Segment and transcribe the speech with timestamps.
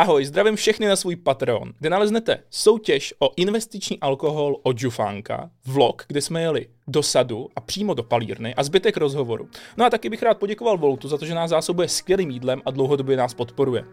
[0.00, 6.04] Ahoj, zdravím všechny na svůj Patreon, kde naleznete soutěž o investiční alkohol od Žufánka, vlog,
[6.08, 9.48] kde jsme jeli do sadu a přímo do palírny a zbytek rozhovoru.
[9.76, 12.70] No a taky bych rád poděkoval Voltu za to, že nás zásobuje skvělým jídlem a
[12.70, 13.84] dlouhodobě nás podporuje.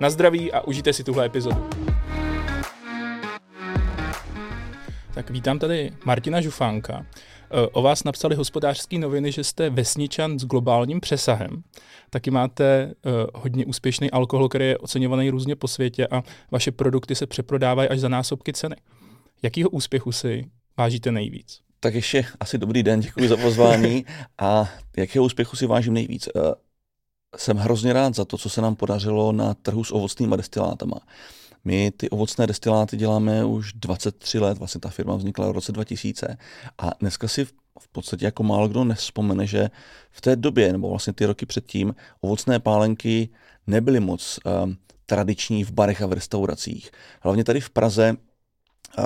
[0.00, 1.68] Na zdraví a užijte si tuhle epizodu.
[5.14, 7.06] Tak vítám tady Martina Žufánka.
[7.72, 11.62] O vás napsali hospodářské noviny, že jste vesničan s globálním přesahem.
[12.10, 17.14] Taky máte uh, hodně úspěšný alkohol, který je oceňovaný různě po světě a vaše produkty
[17.14, 18.76] se přeprodávají až za násobky ceny.
[19.42, 21.60] Jakýho úspěchu si vážíte nejvíc?
[21.80, 24.04] Tak ještě asi dobrý den, děkuji za pozvání.
[24.38, 26.28] A jakého úspěchu si vážím nejvíc?
[26.34, 26.42] Uh,
[27.36, 31.00] jsem hrozně rád za to, co se nám podařilo na trhu s ovocnými destilátama.
[31.64, 36.36] My ty ovocné destiláty děláme už 23 let, vlastně ta firma vznikla v roce 2000
[36.78, 37.44] a dneska si
[37.80, 39.70] v podstatě jako málo kdo nespomene, že
[40.10, 43.28] v té době, nebo vlastně ty roky předtím, ovocné pálenky
[43.66, 44.72] nebyly moc uh,
[45.06, 46.90] tradiční v barech a v restauracích.
[47.20, 48.16] Hlavně tady v Praze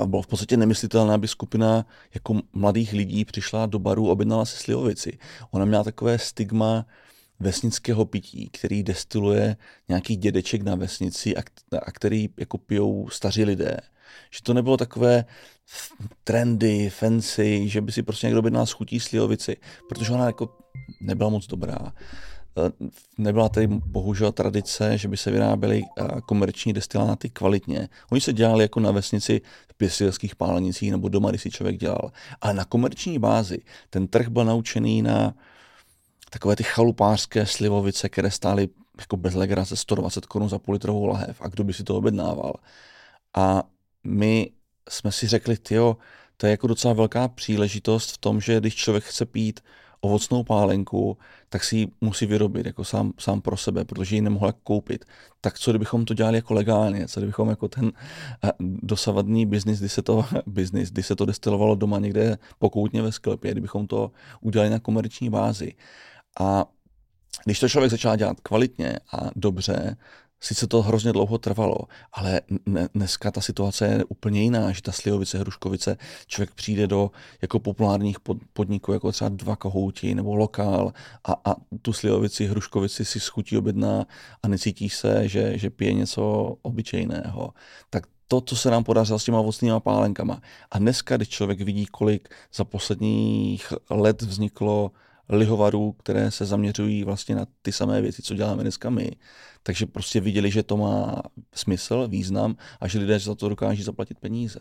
[0.06, 5.18] bylo v podstatě nemyslitelné, aby skupina jako mladých lidí přišla do baru, objednala si slivovici.
[5.50, 6.86] Ona měla takové stigma
[7.42, 9.56] vesnického pití, který destiluje
[9.88, 11.42] nějaký dědeček na vesnici a,
[11.82, 13.76] a který jako pijou staří lidé.
[14.30, 15.24] Že to nebylo takové
[16.24, 19.56] trendy, fancy, že by si prostě někdo objednal schutí slivovici,
[19.88, 20.58] protože ona jako
[21.00, 21.78] nebyla moc dobrá.
[21.78, 27.88] E, nebyla tady bohužel tradice, že by se vyráběly e, komerční destiláty kvalitně.
[28.10, 32.12] Oni se dělali jako na vesnici v pěstilských pálenicích nebo doma, když si člověk dělal.
[32.40, 33.58] Ale na komerční bázi
[33.90, 35.34] ten trh byl naučený na
[36.32, 38.68] takové ty chalupářské slivovice, které stály
[39.00, 41.42] jako bez legrace 120 korun za půl litrovou lahev.
[41.42, 42.52] A kdo by si to objednával?
[43.34, 43.62] A
[44.04, 44.50] my
[44.88, 45.96] jsme si řekli, jo,
[46.36, 49.60] to je jako docela velká příležitost v tom, že když člověk chce pít
[50.00, 54.52] ovocnou pálenku, tak si ji musí vyrobit jako sám, sám pro sebe, protože ji nemohl
[54.64, 55.04] koupit.
[55.40, 57.92] Tak co kdybychom to dělali jako legálně, co kdybychom jako ten
[58.44, 63.12] eh, dosavadní biznis, kdy se to, business, kdy se to destilovalo doma někde pokoutně ve
[63.12, 64.10] sklepě, kdybychom to
[64.40, 65.74] udělali na komerční bázi.
[66.40, 66.64] A
[67.44, 69.96] když to člověk začal dělat kvalitně a dobře,
[70.42, 71.76] sice to hrozně dlouho trvalo,
[72.12, 72.40] ale
[72.94, 77.10] dneska ta situace je úplně jiná, že ta slivovice, hruškovice, člověk přijde do
[77.42, 80.92] jako populárních pod, podniků, jako třeba dva kohouti nebo lokál
[81.24, 84.06] a, a tu slivovici, hruškovici si schutí objedná
[84.42, 87.50] a necítí se, že, že pije něco obyčejného.
[87.90, 90.42] Tak to, co se nám podařilo s těma ovocnýma pálenkama.
[90.70, 94.90] A dneska, když člověk vidí, kolik za posledních let vzniklo
[95.28, 99.10] lihovarů, které se zaměřují vlastně na ty samé věci, co děláme dneska my.
[99.62, 101.22] Takže prostě viděli, že to má
[101.54, 104.60] smysl, význam a že lidé za to dokáží zaplatit peníze.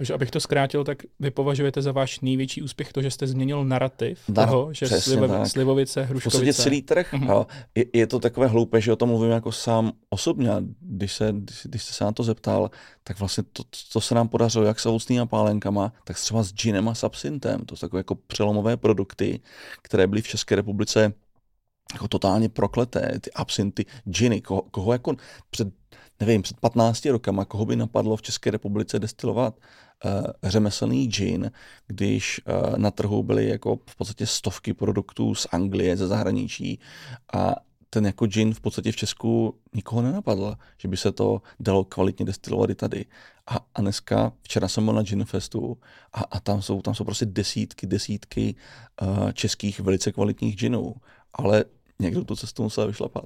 [0.00, 3.64] Takže abych to zkrátil, tak vy považujete za váš největší úspěch to, že jste změnil
[3.64, 6.38] narrativ da, toho, že slivo, slivovice, hruškovice...
[6.38, 7.12] V podstatě celý trh.
[7.12, 7.30] Uh-huh.
[7.30, 7.46] Jo.
[7.74, 10.50] Je, je to takové hloupé, že o tom mluvím jako sám osobně.
[10.80, 12.70] Když, se, když, když jste se na to zeptal,
[13.04, 13.62] tak vlastně to,
[13.92, 17.60] to se nám podařilo jak s ovocnými pálenkama, tak třeba s ginem a s absintem.
[17.60, 19.40] To jsou takové jako přelomové produkty,
[19.82, 21.12] které byly v České republice
[21.92, 25.16] jako totálně prokleté, ty absinty, giny, koho, koho jako
[25.50, 25.68] před,
[26.20, 29.54] nevím, před 15 rokama, koho by napadlo v České republice destilovat
[30.04, 30.10] uh,
[30.42, 31.50] řemeslný gin,
[31.86, 36.78] když uh, na trhu byly jako v podstatě stovky produktů z Anglie, ze zahraničí
[37.34, 37.54] a
[37.90, 42.24] ten jako gin v podstatě v Česku nikoho nenapadl, že by se to dalo kvalitně
[42.24, 43.04] destilovat i tady.
[43.46, 45.78] A, a dneska, včera jsem byl na Gin Festu
[46.12, 48.54] a, a tam, jsou, tam jsou prostě desítky, desítky
[49.02, 50.94] uh, českých velice kvalitních ginů.
[51.32, 51.64] Ale
[51.98, 53.24] někdo tu cestu musel vyšlapat.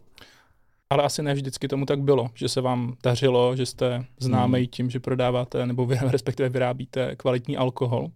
[0.90, 4.66] Ale asi ne vždycky tomu tak bylo, že se vám dařilo, že jste známý hmm.
[4.66, 8.08] tím, že prodáváte nebo vy, respektive vyrábíte kvalitní alkohol.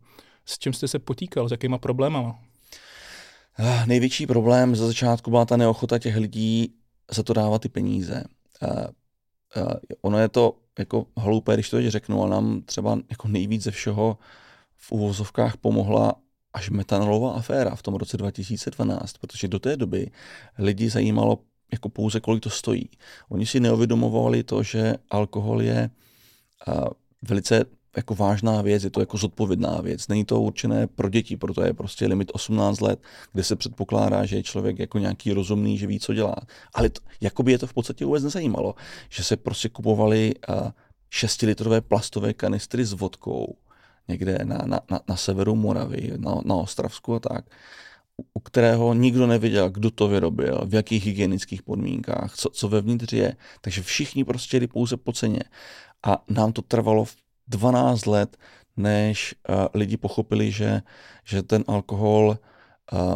[0.44, 2.38] S čím jste se potýkal, s jakýma problémama?
[3.58, 6.74] Uh, největší problém za začátku byla ta neochota těch lidí
[7.10, 8.24] za to dávat ty peníze.
[8.62, 8.78] Uh,
[9.62, 13.62] uh, ono je to jako hloupé, když to teď řeknu, ale nám třeba jako nejvíc
[13.62, 14.18] ze všeho
[14.76, 16.14] v uvozovkách pomohla
[16.52, 20.10] až metanolová aféra v tom roce 2012, protože do té doby
[20.58, 21.38] lidi zajímalo
[21.72, 22.90] jako pouze, kolik to stojí.
[23.28, 25.90] Oni si neuvědomovali to, že alkohol je
[26.68, 26.84] uh,
[27.22, 27.64] velice
[27.96, 30.08] jako vážná věc, je to jako zodpovědná věc.
[30.08, 34.36] Není to určené pro děti, proto je prostě limit 18 let, kde se předpokládá, že
[34.36, 36.36] je člověk jako nějaký rozumný, že ví, co dělá.
[36.74, 38.74] Ale to, jakoby je to v podstatě vůbec nezajímalo,
[39.08, 40.70] že se prostě kupovali uh,
[41.12, 43.56] 6-litrové plastové kanistry s vodkou,
[44.08, 47.44] někde na, na, na, na severu Moravy, na, na Ostravsku a tak,
[48.34, 53.36] u kterého nikdo nevěděl, kdo to vyrobil, v jakých hygienických podmínkách, co, co vevnitř je.
[53.60, 55.40] Takže všichni prostě jeli pouze po ceně.
[56.06, 57.04] A nám to trvalo
[57.48, 58.36] 12 let,
[58.76, 60.82] než uh, lidi pochopili, že,
[61.24, 62.38] že ten alkohol
[62.92, 63.14] uh,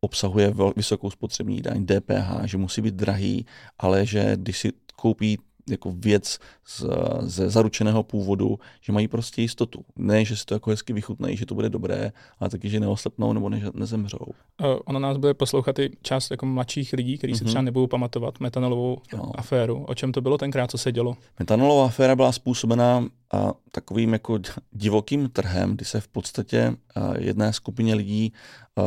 [0.00, 3.46] obsahuje vysokou spotřební daň, DPH, že musí být drahý,
[3.78, 5.38] ale že když si koupí
[5.68, 6.84] jako věc z,
[7.20, 9.84] ze zaručeného původu, že mají prostě jistotu.
[9.96, 13.32] Ne, že si to jako hezky vychutnají, že to bude dobré, ale taky, že neoslepnou
[13.32, 14.18] nebo ne, nezemřou.
[14.18, 17.38] Uh, ono nás bude poslouchat i část jako mladších lidí, kteří mm-hmm.
[17.38, 17.50] si mhm.
[17.50, 19.32] třeba nebudou pamatovat metanolovou jo.
[19.34, 19.84] aféru.
[19.84, 21.16] O čem to bylo tenkrát, co se dělo?
[21.38, 24.38] Metanolová aféra byla způsobená a takovým jako
[24.72, 26.76] divokým trhem, kdy se v podstatě
[27.18, 28.32] jedné skupině lidí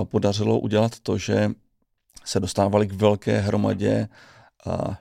[0.03, 1.51] podařilo udělat to, že
[2.25, 4.07] se dostávali k velké hromadě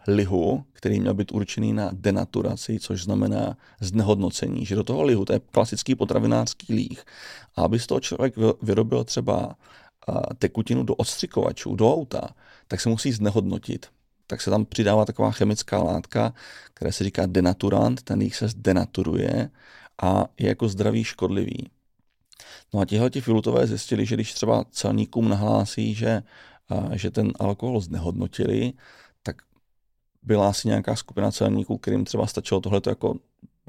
[0.06, 5.32] lihu, který měl být určený na denaturaci, což znamená znehodnocení, že do toho lihu, to
[5.32, 7.04] je klasický potravinářský líh,
[7.56, 9.56] a aby z toho člověk vyrobil třeba
[10.38, 12.28] tekutinu do odstřikovačů, do auta,
[12.68, 13.86] tak se musí znehodnotit.
[14.26, 16.34] Tak se tam přidává taková chemická látka,
[16.74, 19.50] která se říká denaturant, ten líh se zdenaturuje
[20.02, 21.70] a je jako zdravý škodlivý.
[22.74, 26.22] No a tihle ti filutové zjistili, že když třeba celníkům nahlásí, že,
[26.92, 28.72] že ten alkohol znehodnotili,
[30.22, 33.14] byla asi nějaká skupina celníků, kterým třeba stačilo tohle jako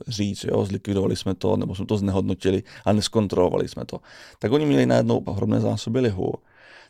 [0.08, 4.00] říct, jo, zlikvidovali jsme to, nebo jsme to znehodnotili a neskontrolovali jsme to.
[4.40, 6.34] Tak oni měli najednou ohromné zásoby lihu.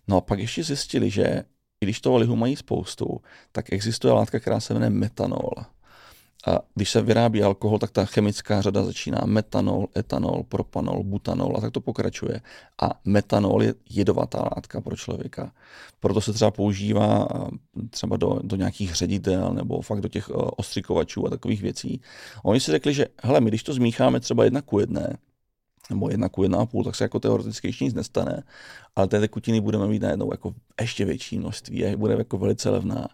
[0.07, 1.44] No a pak ještě zjistili, že
[1.81, 3.21] i když toho lihu mají spoustu,
[3.51, 5.51] tak existuje látka, která se jmenuje metanol.
[6.48, 11.62] A když se vyrábí alkohol, tak ta chemická řada začíná metanol, etanol, propanol, butanol a
[11.62, 12.42] tak to pokračuje.
[12.81, 15.51] A metanol je jedovatá látka pro člověka.
[16.00, 17.28] Proto se třeba používá
[17.90, 22.01] třeba do, do nějakých ředidel nebo fakt do těch ostřikovačů a takových věcí.
[22.38, 25.18] A oni si řekli, že hele, my když to zmícháme třeba jedna ku jedné,
[25.90, 28.44] nebo jedna ku jedna a půl, tak se jako teoreticky ještě nic nestane,
[28.95, 33.07] ale té tekutiny budeme mít najednou jako ještě větší množství a bude jako velice levná.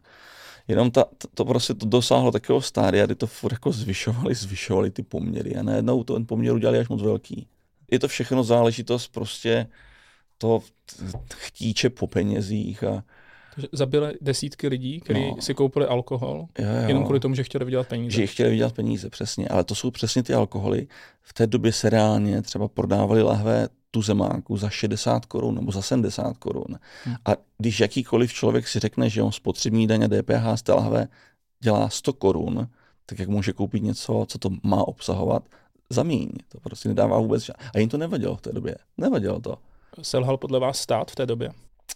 [0.70, 4.92] Jenom ta, to, to prostě to dosáhlo takového stádia, kdy to furt jako zvyšovali, zvyšovali
[4.92, 7.48] ty poměry a najednou to ten poměr udělali až moc velký.
[7.92, 9.68] Je to všechno záležitost prostě
[10.38, 10.64] toho
[11.34, 13.04] chtíče po penězích a
[13.72, 15.42] zabili desítky lidí, kteří no.
[15.42, 16.88] si koupili alkohol, jo, jo.
[16.88, 18.16] jenom kvůli tomu, že chtěli vydělat peníze.
[18.16, 19.48] Že chtěli vydělat peníze, přesně.
[19.48, 20.88] Ale to jsou přesně ty alkoholy.
[21.22, 25.82] V té době se reálně třeba prodávali lahve tu zemáku za 60 korun nebo za
[25.82, 26.80] 70 korun.
[27.04, 27.16] Hmm.
[27.26, 31.08] A když jakýkoliv člověk si řekne, že on spotřební daň a DPH z té lahve
[31.64, 32.68] dělá 100 korun,
[33.06, 35.44] tak jak může koupit něco, co to má obsahovat,
[35.90, 36.30] za míň.
[36.50, 37.66] To prostě nedává vůbec žádný.
[37.76, 38.76] A jim to nevadilo v té době.
[38.98, 39.58] Nevadilo to.
[40.02, 41.50] Selhal podle vás stát v té době?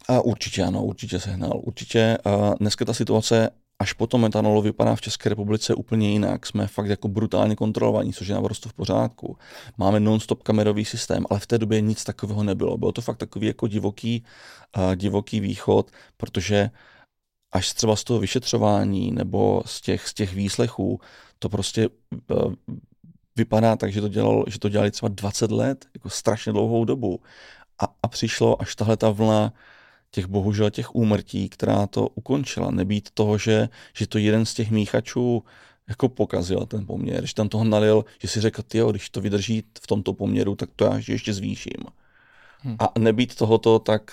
[0.07, 1.61] A určitě ano, určitě sehnal.
[1.63, 2.17] Určitě.
[2.25, 3.49] A dneska ta situace
[3.83, 6.45] až po tom metanolu vypadá v České republice úplně jinak.
[6.45, 9.37] Jsme fakt jako brutálně kontrolovaní, což je naprosto v pořádku.
[9.77, 12.77] Máme non-stop kamerový systém, ale v té době nic takového nebylo.
[12.77, 14.23] Bylo to fakt takový jako divoký,
[14.77, 16.69] uh, divoký východ, protože
[17.51, 20.99] až třeba z toho vyšetřování nebo z těch, z těch výslechů
[21.39, 21.89] to prostě
[22.31, 22.53] uh,
[23.35, 27.19] vypadá tak, že to, dělalo, že to dělali třeba 20 let, jako strašně dlouhou dobu.
[27.79, 29.53] A, a přišlo až tahle ta vlna
[30.13, 32.71] těch bohužel těch úmrtí, která to ukončila.
[32.71, 35.43] Nebýt toho, že, že to jeden z těch míchačů
[35.89, 39.63] jako pokazil ten poměr, že tam toho nalil, že si řekl, jo, když to vydrží
[39.81, 41.83] v tomto poměru, tak to já ještě zvýším.
[42.59, 42.75] Hmm.
[42.79, 44.11] A nebýt tohoto, tak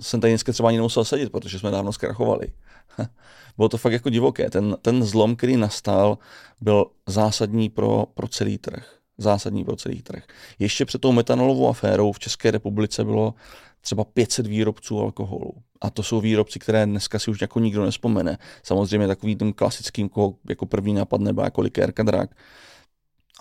[0.00, 2.52] jsem tady dneska třeba ani nemusel sedět, protože jsme dávno zkrachovali.
[3.56, 4.50] Bylo to fakt jako divoké.
[4.50, 6.18] Ten, ten zlom, který nastal,
[6.60, 8.96] byl zásadní pro, pro celý trh.
[9.18, 10.24] Zásadní pro celý trh.
[10.58, 13.34] Ještě před tou metanolovou aférou v České republice bylo
[13.80, 15.52] třeba 500 výrobců alkoholu.
[15.80, 18.38] A to jsou výrobci, které dneska si už jako nikdo nespomene.
[18.62, 22.30] Samozřejmě takový tím klasickým, koho jako první napadne, byla jako likérka drak.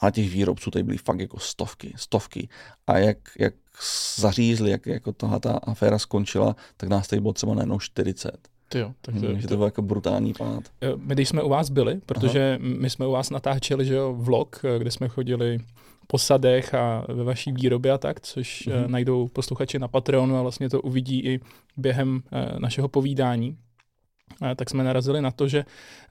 [0.01, 2.49] Ale těch výrobců tady byly fakt jako stovky, stovky.
[2.87, 3.53] A jak, jak
[4.19, 8.31] zařízli, jak jako tohle ta aféra skončila, tak nás tady bylo třeba najednou 40.
[8.75, 10.63] Jo, tak to, hmm, že to byl jako brutální pád.
[10.95, 12.69] My když jsme u vás byli, protože Aha.
[12.79, 15.59] my jsme u vás natáčeli že jo, vlog, kde jsme chodili
[16.11, 18.87] posadech a ve vaší výrobě a tak, což mm-hmm.
[18.87, 21.39] najdou posluchači na Patreonu a vlastně to uvidí i
[21.77, 23.57] během uh, našeho povídání
[24.55, 25.65] tak jsme narazili na to, že,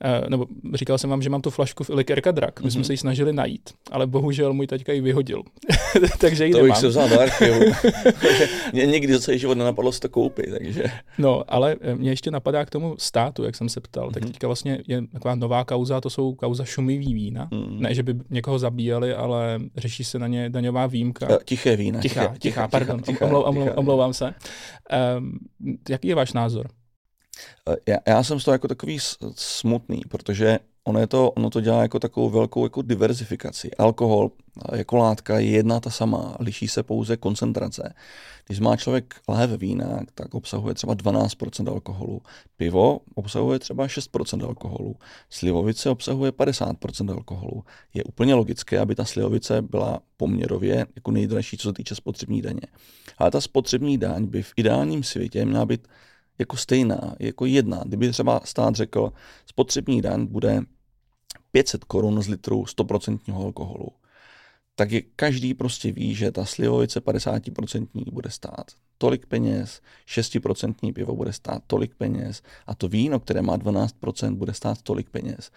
[0.05, 2.61] eh, nebo říkal jsem vám, že mám tu flašku v Ilikerka Drak.
[2.61, 2.71] My mm-hmm.
[2.71, 2.85] jsme mhm.
[2.85, 5.43] se ji snažili najít, ale bohužel můj taťka ji vyhodil.
[6.21, 6.71] takže ji to nemám.
[6.71, 7.61] bych se vzal do archivu.
[8.73, 10.85] mě nikdy za celý život nenapadlo si to koupit, takže...
[11.19, 14.09] No, ale eh, mě ještě napadá k tomu státu, jak jsem se ptal.
[14.09, 14.13] Mm-hmm.
[14.13, 14.33] Tak mhm.
[14.33, 17.49] teďka vlastně je taková nová kauza, to jsou kauza šumivý vína.
[17.53, 17.79] Mm-hmm.
[17.79, 21.29] Ne, že by někoho zabíjeli, ale řeší se na ně daňová výjimka.
[21.29, 22.01] Uh, tiché vína.
[22.01, 24.35] Tichá, tichá, tichá pardon, tichá, omlou, omlou, omlouvám se.
[25.19, 25.39] Um,
[25.89, 26.69] jaký je váš názor?
[27.69, 28.99] Eh, já, já jsem z toho jako takový
[29.35, 33.71] smutný, protože ono, je to, ono to dělá jako takovou velkou jako diverzifikaci.
[33.79, 34.31] Alkohol
[34.73, 37.95] eh, jako látka je jedna ta sama, liší se pouze koncentrace.
[38.47, 42.23] Když má člověk lahve vína, tak obsahuje třeba 12% alkoholu.
[42.57, 44.97] Pivo obsahuje třeba 6% alkoholu.
[45.31, 47.65] Slivovice obsahuje 50% alkoholu.
[47.95, 52.61] Je úplně logické, aby ta slivovice byla poměrově jako nejdražší, co se týče spotřební daně.
[53.19, 55.89] Ale ta spotřební daň by v ideálním světě měla být
[56.39, 57.83] jako stejná, jako jedna.
[57.87, 59.13] Kdyby třeba stát řekl,
[59.47, 60.61] spotřební daň bude
[61.53, 63.89] 500 korun z litru 100% alkoholu,
[64.75, 68.67] tak je, každý prostě ví, že ta slivovice 50% bude stát
[68.99, 74.55] tolik peněz, 6% pivo bude stát tolik peněz a to víno, které má 12%, bude
[74.55, 75.51] stát tolik peněz.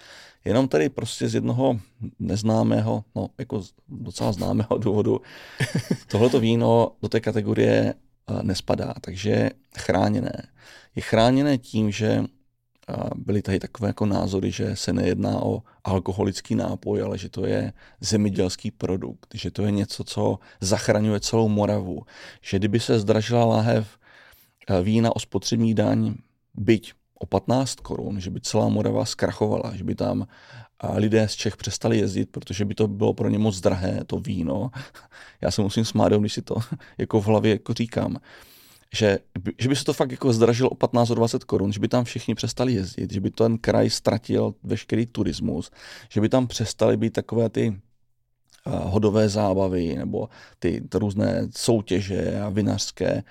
[0.46, 1.80] Jenom tady prostě z jednoho
[2.20, 5.22] neznámého, no jako docela známého důvodu,
[6.08, 7.94] tohleto víno do té kategorie
[8.42, 10.48] nespadá, takže chráněné.
[10.96, 12.24] Je chráněné tím, že
[13.16, 17.74] byly tady takové jako názory, že se nejedná o alkoholický nápoj, ale že to je
[18.00, 22.02] zemědělský produkt, že to je něco, co zachraňuje celou Moravu,
[22.42, 23.98] že kdyby se zdražila láhev
[24.84, 26.14] vína o spotřební daň,
[26.54, 30.28] byť o 15 korun, že by celá Morava zkrachovala, že by tam
[30.84, 34.20] eh, lidé z Čech přestali jezdit, protože by to bylo pro ně moc drahé, to
[34.20, 34.72] víno.
[35.42, 36.56] Já se musím smát, když si to
[36.98, 38.18] jako v hlavě jako říkám
[38.96, 39.20] že,
[39.60, 42.74] že by se to fakt jako zdražilo o 15-20 korun, že by tam všichni přestali
[42.74, 45.72] jezdit, že by ten kraj ztratil veškerý turismus,
[46.10, 52.50] že by tam přestaly být takové ty uh, hodové zábavy nebo ty různé soutěže a
[52.50, 53.24] vinařské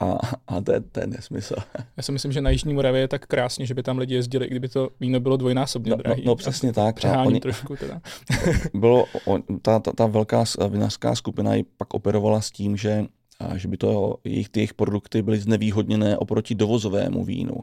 [0.00, 1.54] a, a to, je, to je nesmysl.
[1.96, 4.46] Já si myslím, že na Jižní Moravě je tak krásně, že by tam lidi jezdili,
[4.46, 6.16] i kdyby to víno bylo dvojnásobně no, drahé.
[6.16, 6.96] No, no přesně tak.
[6.96, 8.00] Přeháním oni, trošku teda.
[8.74, 13.04] bylo, on, ta, ta, ta velká vinařská skupina ji pak operovala s tím, že
[13.40, 17.54] a že by to jejich, ty jejich produkty byly znevýhodněné oproti dovozovému vínu.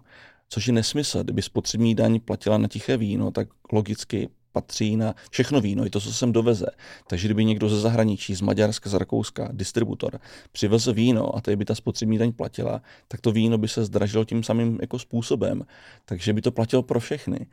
[0.49, 1.23] Což je nesmysl.
[1.23, 6.01] Kdyby spotřební daň platila na tiché víno, tak logicky patří na všechno víno, i to,
[6.01, 6.65] co sem doveze.
[7.07, 10.19] Takže kdyby někdo ze zahraničí, z Maďarska, z Rakouska, distributor,
[10.51, 14.25] přivez víno a tady by ta spotřební daň platila, tak to víno by se zdražilo
[14.25, 15.65] tím samým jako způsobem.
[16.05, 17.47] Takže by to platilo pro všechny.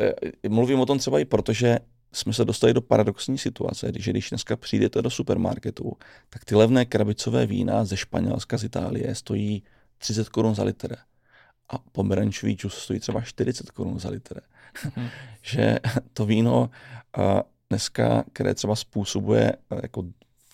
[0.00, 1.78] E, mluvím o tom třeba i proto, že
[2.12, 5.92] jsme se dostali do paradoxní situace, že když dneska přijdete do supermarketu,
[6.30, 9.62] tak ty levné krabicové vína ze Španělska, z Itálie stojí
[9.98, 10.96] 30 korun za litr.
[11.68, 14.40] A pomerančový džus stojí třeba 40 korun za litr.
[15.42, 15.78] Že
[16.12, 16.70] to víno
[17.70, 19.52] dneska, které třeba způsobuje
[19.82, 20.04] jako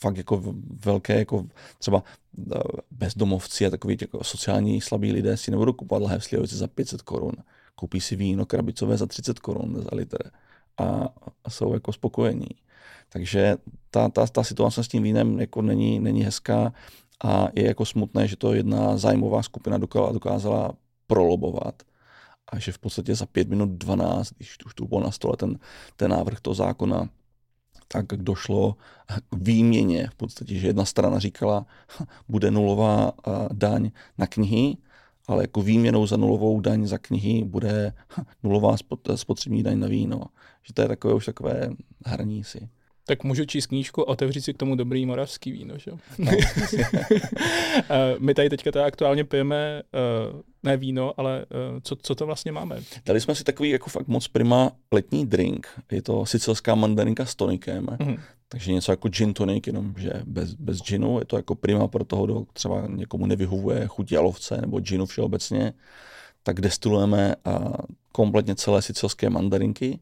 [0.01, 1.47] fakt jako velké, jako
[1.79, 2.03] třeba
[2.91, 7.33] bezdomovci a takový jako sociální slabí lidé si nebudou kupovat lahé slivovice za 500 korun.
[7.75, 10.31] Koupí si víno krabicové za 30 korun za litr
[10.79, 11.09] a,
[11.45, 12.49] a jsou jako spokojení.
[13.09, 13.57] Takže
[13.91, 16.73] ta, ta, ta situace s tím vínem jako není, není hezká
[17.25, 19.79] a je jako smutné, že to jedna zájmová skupina
[20.13, 20.73] dokázala
[21.07, 21.83] prolobovat
[22.49, 25.59] a že v podstatě za pět minut 12, když už tu byl na stole ten,
[25.97, 27.09] ten návrh toho zákona,
[27.89, 28.77] tak došlo
[29.31, 31.67] k výměně v podstatě, že jedna strana říkala,
[32.29, 33.13] bude nulová
[33.53, 34.77] daň na knihy
[35.29, 37.93] ale jako výměnou za nulovou daň za knihy bude
[38.43, 38.77] nulová
[39.15, 40.21] spotřební daň na víno.
[40.63, 41.71] Že to je takové už takové
[42.07, 42.69] hraní si.
[43.09, 45.91] Tak můžu číst knížku, otevřít si k tomu dobrý moravský víno, že?
[46.19, 46.33] No.
[47.91, 49.83] Eh, my tady teďka teda aktuálně pijeme
[50.33, 51.39] uh, ne víno, ale
[51.73, 52.81] uh, co, co to vlastně máme?
[53.07, 55.69] Dali jsme si takový jako fakt moc prima letní drink.
[55.93, 57.87] Je to sicilská mandarinka s tonikem.
[57.87, 58.19] Mm-hmm.
[58.49, 61.19] Takže něco jako gin tonic, jenom že bez, bez ginu.
[61.19, 65.73] Je to jako prima pro toho, kdo třeba někomu nevyhovuje chuť jalovce nebo ginu všeobecně.
[66.43, 67.73] Tak destilujeme a
[68.13, 69.99] kompletně celé sicilské mandarinky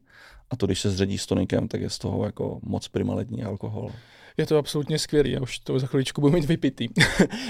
[0.49, 3.91] a to, když se zředí s tonikem, tak je z toho jako moc primaletní alkohol.
[4.37, 6.87] Je to absolutně skvělý, já už to za chviličku budu mít vypitý.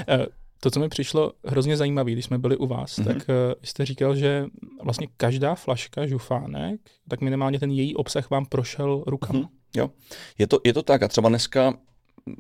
[0.09, 0.25] Eh,
[0.59, 3.05] to, co mi přišlo hrozně zajímavé, když jsme byli u vás, mm-hmm.
[3.05, 3.23] tak uh,
[3.63, 4.45] jste říkal, že
[4.83, 9.39] vlastně každá flaška žufánek, tak minimálně ten její obsah vám prošel rukama.
[9.39, 9.49] Mm-hmm.
[9.75, 9.89] Jo,
[10.37, 11.73] je to, je to tak a třeba dneska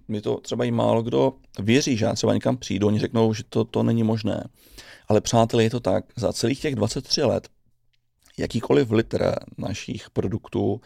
[0.07, 3.43] mi to třeba i málo kdo věří, že já třeba někam přijdu, oni řeknou, že
[3.49, 4.47] to, to není možné.
[5.07, 7.47] Ale přátelé, je to tak, za celých těch 23 let
[8.39, 10.81] jakýkoliv litr našich produktů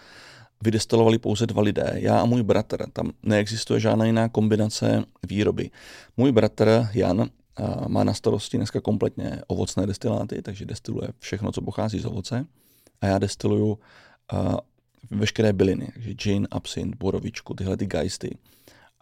[0.63, 2.89] vydestilovali pouze dva lidé, já a můj bratr.
[2.93, 5.69] Tam neexistuje žádná jiná kombinace výroby.
[6.17, 7.29] Můj bratr Jan
[7.87, 12.45] má na starosti dneska kompletně ovocné destiláty, takže destiluje všechno, co pochází z ovoce.
[13.01, 13.79] A já destiluju
[15.11, 18.37] veškeré byliny, takže gin, absint, borovičku, tyhle ty geisty.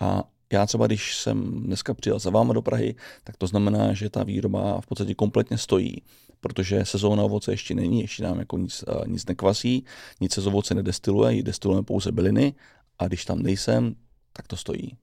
[0.01, 4.09] A já třeba, když jsem dneska přijel za váma do Prahy, tak to znamená, že
[4.09, 6.01] ta výroba v podstatě kompletně stojí
[6.41, 9.85] protože sezóna ovoce ještě není, ještě nám jako nic, uh, nic nekvasí,
[10.21, 12.53] nic se z ovoce nedestiluje, destilujeme pouze byliny
[12.99, 13.95] a když tam nejsem,
[14.33, 14.97] tak to stojí.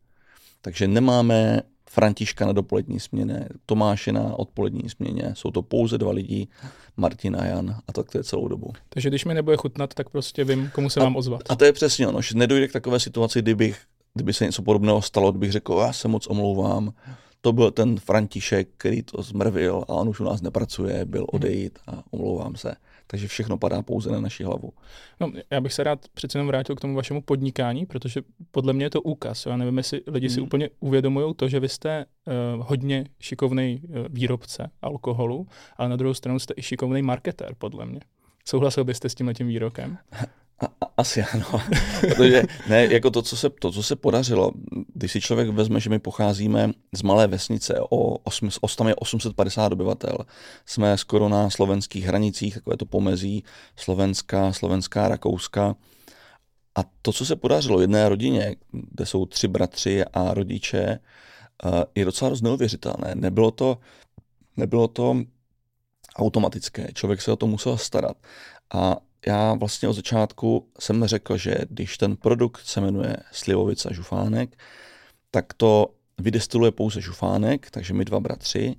[0.61, 6.49] Takže nemáme Františka na dopolední směně, Tomáše na odpolední směně, jsou to pouze dva lidi,
[6.97, 8.73] Martin a Jan a tak to je celou dobu.
[8.89, 11.43] Takže když mi nebude chutnat, tak prostě vím, komu se a, mám ozvat.
[11.49, 13.81] A to je přesně ono, že nedojde k takové situaci, kdybych,
[14.15, 16.93] kdyby se něco podobného stalo, kdybych řekl, já se moc omlouvám,
[17.47, 21.29] to byl ten František, který to zmrvil a on už u nás nepracuje, byl mhm.
[21.33, 22.75] odejít a omlouvám se.
[23.07, 24.73] takže všechno padá pouze na naši hlavu.
[25.21, 28.85] No, já bych se rád přece jenom vrátil k tomu vašemu podnikání, protože podle mě
[28.85, 29.47] je to úkaz.
[29.47, 30.35] Já nevím, jestli lidi hmm.
[30.35, 35.97] si úplně uvědomují to, že vy jste uh, hodně šikovný uh, výrobce alkoholu, ale na
[35.97, 38.01] druhou stranu jste i šikovný marketér, podle mě.
[38.45, 39.99] Souhlasil byste s tím výrokem?
[40.59, 41.61] A, asi ano,
[42.01, 44.51] protože ne, jako to co, se, to, co se podařilo,
[44.95, 48.19] když si člověk vezme, že my pocházíme z malé vesnice, o,
[48.61, 50.19] o tam je 850 obyvatel,
[50.67, 53.45] jsme skoro na slovenských hranicích, takové to pomezí
[53.77, 55.77] Slovenska, Slovenská, Rakouska.
[56.75, 60.99] A to, co se podařilo jedné rodině, kde jsou tři bratři a rodiče,
[61.65, 63.15] eh, je docela dost neuvěřitelné.
[63.15, 63.79] Nebylo to,
[64.57, 65.17] nebylo to
[66.17, 68.17] automatické, člověk se o to musel starat.
[68.75, 68.97] A
[69.27, 74.59] já vlastně od začátku jsem řekl, že když ten produkt se jmenuje Slivovica žufánek,
[75.31, 78.77] tak to vydestiluje pouze žufánek, takže my dva bratři.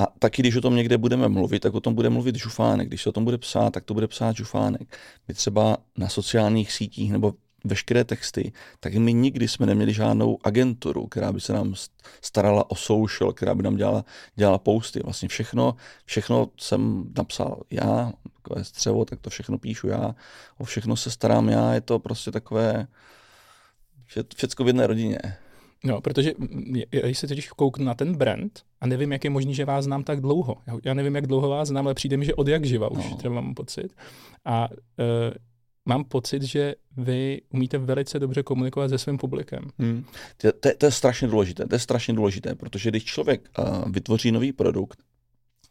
[0.00, 2.88] A taky, když o tom někde budeme mluvit, tak o tom bude mluvit žufánek.
[2.88, 4.98] Když se o tom bude psát, tak to bude psát žufánek.
[5.28, 11.06] My třeba na sociálních sítích nebo veškeré texty, tak my nikdy jsme neměli žádnou agenturu,
[11.06, 11.74] která by se nám
[12.22, 14.04] starala o social, která by nám dělala,
[14.34, 15.00] dělala posty.
[15.04, 18.12] Vlastně všechno, všechno jsem napsal já,
[18.48, 20.14] takové střevo, tak to všechno píšu já,
[20.58, 22.86] o všechno se starám já, je to prostě takové
[24.36, 25.18] všecko v jedné rodině.
[25.84, 26.32] No, protože
[26.90, 30.04] když se totiž kouknu na ten brand a nevím, jak je možný, že vás znám
[30.04, 30.56] tak dlouho.
[30.84, 33.16] Já nevím, jak dlouho vás znám, ale přijde mi, že od jak živa už, no.
[33.16, 33.96] třeba mám pocit.
[34.44, 34.76] A uh,
[35.84, 39.70] mám pocit, že vy umíte velice dobře komunikovat se svým publikem.
[39.78, 40.04] Hmm.
[40.36, 41.66] To, to, to je strašně důležité.
[41.66, 44.98] To je strašně důležité, protože když člověk uh, vytvoří nový produkt,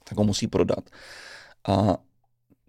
[0.10, 0.90] tak ho musí prodat.
[1.68, 1.98] A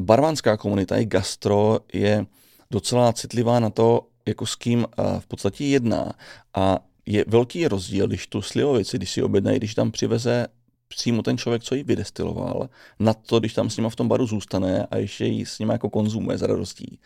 [0.00, 2.26] barmanská komunita i gastro je
[2.70, 6.12] docela citlivá na to, jako s kým uh, v podstatě jedná.
[6.54, 10.46] A je velký rozdíl, když tu slivovici, když si objednají, když tam přiveze
[10.88, 14.26] přímo ten člověk, co ji vydestiloval, na to, když tam s nima v tom baru
[14.26, 16.98] zůstane a ještě ji s nima jako konzumuje z radostí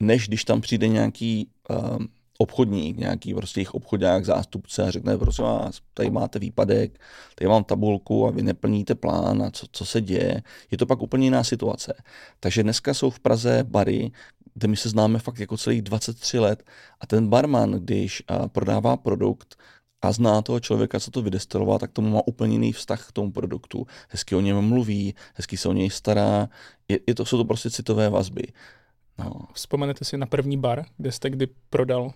[0.00, 1.98] než když tam přijde nějaký uh,
[2.38, 7.00] obchodník, nějaký prostě jejich obchodák, zástupce a řekne, prosím vás, tady máte výpadek,
[7.34, 10.42] tady mám tabulku a vy neplníte plán a co, co se děje.
[10.70, 11.94] Je to pak úplně jiná situace.
[12.40, 14.10] Takže dneska jsou v Praze bary,
[14.54, 16.62] kde my se známe fakt jako celých 23 let
[17.00, 19.56] a ten barman, když uh, prodává produkt,
[20.02, 23.32] a zná toho člověka, co to vydestiloval, tak tomu má úplně jiný vztah k tomu
[23.32, 23.86] produktu.
[24.08, 26.48] Hezky o něm mluví, hezky se o něj stará.
[26.88, 28.42] Je, je to, jsou to prostě citové vazby.
[29.18, 29.32] No.
[29.52, 32.12] Vzpomenete si na první bar, kde jste kdy prodal?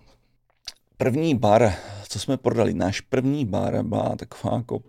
[0.97, 1.73] První bar,
[2.09, 4.81] co jsme prodali, náš první bar byla taková jako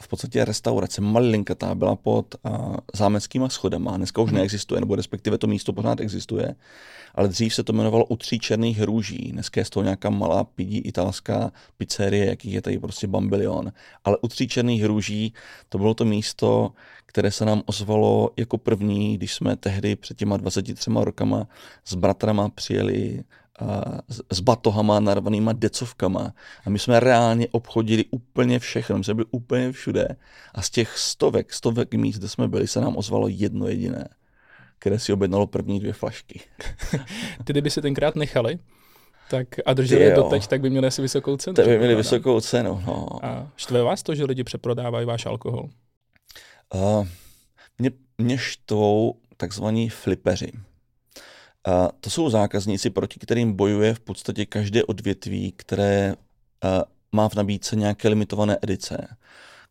[0.00, 4.38] v podstatě restaurace malinkatá, byla pod uh, zámeckýma schodama, dneska už hmm.
[4.38, 6.54] neexistuje, nebo respektive to místo pořád existuje,
[7.14, 10.78] ale dřív se to jmenovalo U tří černých růží, dneska je to nějaká malá pidí
[10.78, 13.72] italská pizzerie, jakých je tady prostě bambilion,
[14.04, 15.34] ale U tří černých růží
[15.68, 16.72] to bylo to místo,
[17.06, 21.48] které se nám ozvalo jako první, když jsme tehdy před těma 23 rokama
[21.84, 23.24] s bratrama přijeli
[24.30, 26.32] s batohama narvanýma decovkama
[26.64, 30.08] a my jsme reálně obchodili úplně všechno, my jsme byli úplně všude
[30.54, 34.08] a z těch stovek, stovek míst, kde jsme byli, se nám ozvalo jedno jediné,
[34.78, 36.40] které si objednalo první dvě flašky.
[37.44, 38.58] Ty, kdyby se tenkrát nechali,
[39.30, 41.54] tak a drželi je doteď, tak by měli asi vysokou cenu.
[41.54, 43.24] Tak by měli vysokou cenu, no.
[43.24, 45.68] A štve vás to, že lidi přeprodávají váš alkohol?
[46.74, 47.06] Uh,
[47.78, 50.52] mě, mě štvou takzvaní flipeři.
[51.66, 56.14] Uh, to jsou zákazníci, proti kterým bojuje v podstatě každé odvětví, které
[57.12, 59.16] má v nabídce nějaké limitované edice.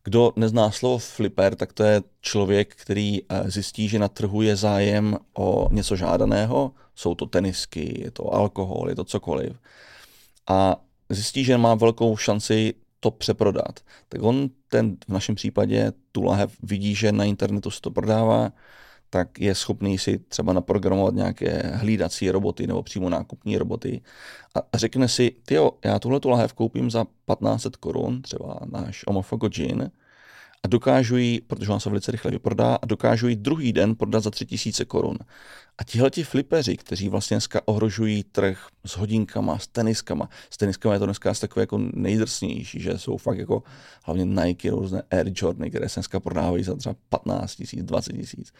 [0.04, 5.16] Kdo nezná slovo flipper, tak to je člověk, který zjistí, že na trhu je zájem
[5.38, 6.72] o něco žádaného.
[6.94, 9.60] Jsou to tenisky, je to alkohol, je to cokoliv.
[10.48, 10.76] A
[11.08, 13.80] zjistí, že má velkou šanci to přeprodat.
[14.08, 18.52] Tak on ten v našem případě tu lahev vidí, že na internetu se to prodává,
[19.10, 24.00] tak je schopný si třeba naprogramovat nějaké hlídací roboty nebo přímo nákupní roboty
[24.54, 29.48] a řekne si, jo, já tuhle tu lahev koupím za 1500 korun, třeba náš Omofogo
[29.48, 29.90] Gin,
[30.64, 34.22] a dokážu ji, protože on se velice rychle vyprodá, a dokážu ji druhý den prodat
[34.22, 35.18] za 3000 korun.
[35.78, 40.92] A tihle ti flipeři, kteří vlastně dneska ohrožují trh s hodinkama, s teniskama, s teniskama
[40.94, 43.62] je to dneska asi takové jako nejdrsnější, že jsou fakt jako
[44.04, 48.52] hlavně Nike, různé Air Jordany, které se dneska prodávají za třeba 15 tisíc, 20 tisíc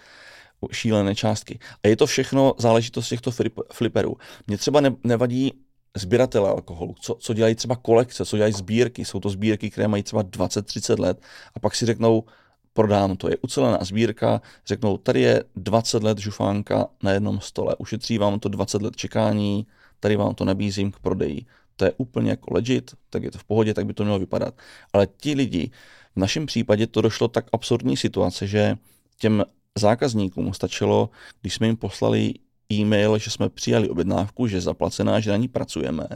[0.72, 1.58] šílené částky.
[1.84, 3.30] A je to všechno záležitost těchto
[3.72, 4.16] fliperů.
[4.46, 5.52] Mě třeba nevadí
[5.96, 9.04] sběratele alkoholu, co, co dělají třeba kolekce, co dělají sbírky.
[9.04, 11.22] Jsou to sbírky, které mají třeba 20-30 let
[11.54, 12.24] a pak si řeknou,
[12.72, 13.28] prodám to.
[13.28, 18.48] Je ucelená sbírka, řeknou, tady je 20 let žufánka na jednom stole, ušetří vám to
[18.48, 19.66] 20 let čekání,
[20.00, 21.46] tady vám to nabízím k prodeji.
[21.76, 24.54] To je úplně jako legit, tak je to v pohodě, tak by to mělo vypadat.
[24.92, 25.70] Ale ti lidi,
[26.16, 28.76] v našem případě to došlo tak absurdní situace, že
[29.18, 29.44] těm
[29.78, 32.34] zákazníkům stačilo, když jsme jim poslali
[32.72, 36.08] e-mail, že jsme přijali objednávku, že je zaplacená, že na ní pracujeme.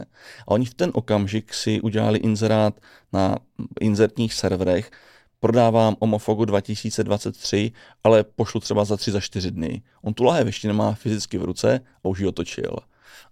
[0.47, 2.79] A oni v ten okamžik si udělali inzerát
[3.13, 3.37] na
[3.79, 4.91] inzertních serverech,
[5.39, 7.71] prodávám Omofogu 2023,
[8.03, 9.81] ale pošlu třeba za tři, za čtyři dny.
[10.01, 12.75] On tu lahev ještě nemá fyzicky v ruce a už ji otočil.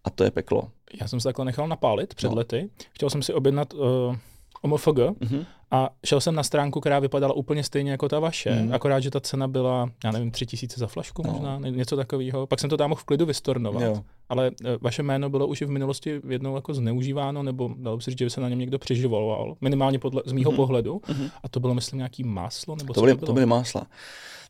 [0.04, 0.72] A to je peklo.
[1.02, 2.36] Já jsem se takhle nechal napálit před no.
[2.36, 2.70] lety.
[2.92, 4.16] Chtěl jsem si objednat uh,
[4.62, 5.46] OMFG mm-hmm.
[5.72, 8.74] a šel jsem na stránku, která vypadala úplně stejně jako ta vaše, mm.
[8.74, 11.34] akorát, že ta cena byla, já nevím, tři tisíce za flašku no.
[11.34, 12.48] možná, něco takového.
[12.48, 14.04] Pak jsem to tam mohl v klidu vystornovat, jo.
[14.30, 18.04] ale uh, vaše jméno bylo už i v minulosti jednou jako zneužíváno, nebo dalo by
[18.04, 20.56] si říct, že by se na něm někdo přiživoval, minimálně podle, z mýho mm-hmm.
[20.56, 21.02] pohledu.
[21.06, 21.32] Mm-hmm.
[21.44, 22.76] A to bylo, myslím, nějaký máslo?
[22.76, 23.26] Nebo to, byly, to, bylo?
[23.26, 23.88] to byly másla.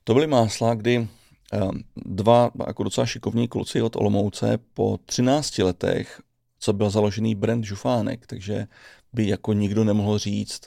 [0.03, 1.07] To byly másla, kdy
[1.51, 6.21] Ehm, dva jako docela šikovní kluci od Olomouce po 13 letech,
[6.59, 8.67] co byl založený brand Žufánek, takže
[9.13, 10.61] by jako nikdo nemohl říct,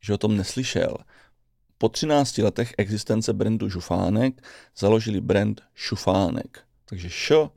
[0.00, 0.96] že o tom neslyšel.
[1.78, 4.42] Po 13 letech existence brandu Žufánek
[4.78, 6.60] založili brand Šufánek.
[6.84, 7.50] Takže šo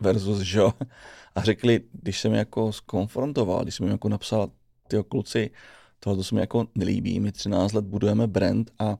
[0.00, 0.72] versus žo.
[1.34, 4.50] A řekli, když jsem jako skonfrontoval, když jsem jim jako napsal,
[4.88, 5.50] ty kluci,
[6.00, 8.96] tohle se mi jako nelíbí, my 13 let budujeme brand a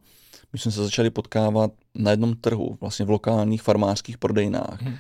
[0.53, 4.83] my jsme se začali potkávat na jednom trhu, vlastně v lokálních farmářských prodejnách.
[4.83, 4.97] Hmm.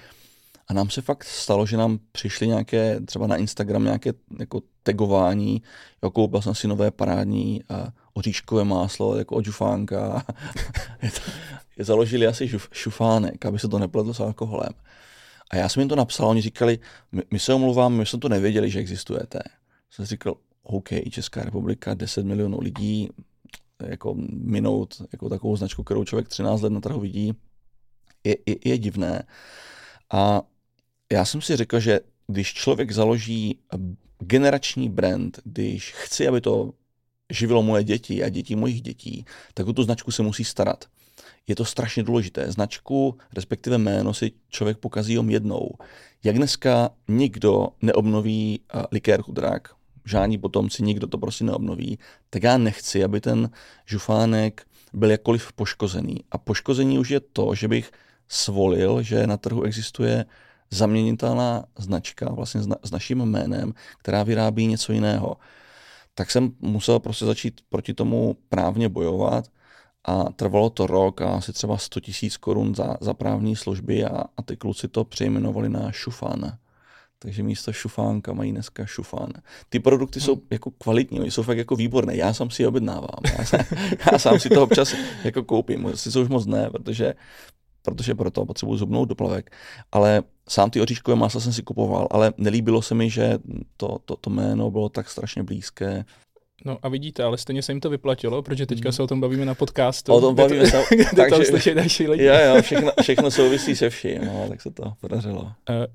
[0.68, 5.62] A nám se fakt stalo, že nám přišly nějaké, třeba na Instagram nějaké jako tagování,
[6.02, 10.24] jako koupil jsem si nové parádní a oříškové máslo, jako od žufánka.
[11.02, 11.20] je, to,
[11.78, 14.72] je založili asi žuf, šufánek, aby se to nepletlo s alkoholem.
[15.50, 16.78] A já jsem jim to napsal, oni říkali,
[17.12, 19.38] my, my se omluváme, my jsme to nevěděli, že existujete.
[19.90, 23.08] Jsem říkal, OK, Česká republika, 10 milionů lidí,
[23.86, 27.32] jako minout jako takovou značku, kterou člověk 13 let na trhu vidí,
[28.24, 29.22] je, je, je divné.
[30.12, 30.42] A
[31.14, 33.58] já jsem si řekl, že když člověk založí
[34.18, 36.72] generační brand, když chci, aby to
[37.30, 39.24] živilo moje děti a děti mojich dětí,
[39.54, 40.84] tak o tu značku se musí starat.
[41.46, 42.52] Je to strašně důležité.
[42.52, 45.70] Značku, respektive jméno si člověk pokazí om jednou.
[46.24, 48.60] Jak dneska nikdo neobnoví
[48.92, 49.68] likér chudrák,
[50.04, 51.98] žádní potomci, nikdo to prostě neobnoví,
[52.30, 53.50] tak já nechci, aby ten
[53.86, 56.16] žufánek byl jakkoliv poškozený.
[56.30, 57.90] A poškození už je to, že bych
[58.28, 60.24] svolil, že na trhu existuje
[60.76, 65.36] zaměnitelná značka vlastně s, na, s naším jménem, která vyrábí něco jiného.
[66.14, 69.44] Tak jsem musel prostě začít proti tomu právně bojovat
[70.04, 74.24] a trvalo to rok a asi třeba 100 tisíc korun za, za právní služby a,
[74.36, 76.58] a ty kluci to přejmenovali na šufán
[77.24, 79.32] takže místo šufánka mají dneska šufán.
[79.68, 80.46] Ty produkty jsou hmm.
[80.50, 82.16] jako kvalitní, jsou fakt jako výborné.
[82.16, 83.20] Já sám si je objednávám.
[83.38, 83.60] Já, sám,
[84.12, 85.92] já sám si to občas jako koupím.
[85.94, 87.14] Sice už moc ne, protože,
[87.84, 89.50] protože proto potřebuji zubnou doplavek.
[89.92, 93.38] Ale sám ty oříškové másla jsem si kupoval, ale nelíbilo se mi, že
[93.76, 96.04] to, to, to jméno bylo tak strašně blízké
[96.64, 98.92] No a vidíte, ale stejně se jim to vyplatilo, protože teďka mhm.
[98.92, 100.12] se o tom bavíme na podcastu.
[100.12, 100.82] O tom bavíme se,
[101.16, 102.24] takže, tam slyší další lidi.
[102.24, 105.42] Jo, jo, všechno, všechno souvisí se vším, no, tak se to podařilo.
[105.42, 105.50] Uh,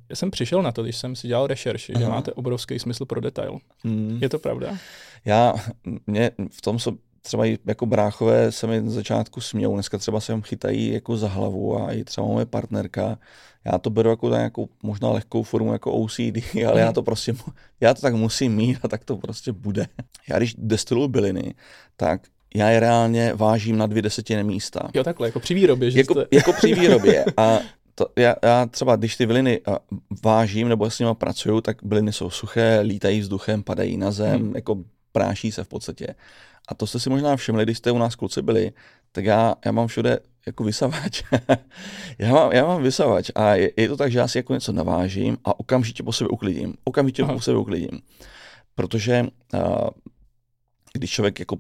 [0.10, 2.04] já jsem přišel na to, když jsem si dělal rešerši, Aha.
[2.04, 3.58] že máte obrovský smysl pro detail.
[3.84, 4.18] Hmm.
[4.22, 4.78] Je to pravda?
[5.26, 5.54] Já,
[6.08, 10.20] mě v tom so, třeba i jako bráchové se mi na začátku smějou, dneska třeba
[10.20, 13.18] se jim chytají jako za hlavu a i třeba moje partnerka,
[13.66, 16.80] já to beru jako nějakou možná lehkou formu jako OCD, ale mm.
[16.80, 17.34] já to prostě,
[17.82, 19.88] já to tak musím mít a tak to prostě bude.
[20.30, 21.54] Já když destiluju byliny,
[21.98, 22.22] tak
[22.56, 24.90] já je reálně vážím na dvě desetiny místa.
[24.94, 26.26] Jo, takhle, jako při výrobě, že jako, jste...
[26.32, 27.26] jako při výrobě.
[27.38, 27.60] A
[27.96, 29.62] to, já, já třeba, když ty byliny
[30.24, 34.56] vážím nebo s nimi pracuju, tak byliny jsou suché, lítají vzduchem, padají na zem, hmm.
[34.56, 34.78] jako
[35.12, 36.08] práší se v podstatě.
[36.70, 38.72] A to jste si možná všimli, když jste u nás kluci byli,
[39.12, 41.24] tak já, já mám všude jako vysavač.
[42.20, 44.72] já, mám, já mám vysavač a je, je to tak, že já si jako něco
[44.72, 46.74] navážím a okamžitě po sebe uklidím.
[46.84, 47.34] Okamžitě Aha.
[47.34, 48.02] po sebe uklidím.
[48.76, 49.90] Protože uh,
[50.94, 51.58] když člověk jako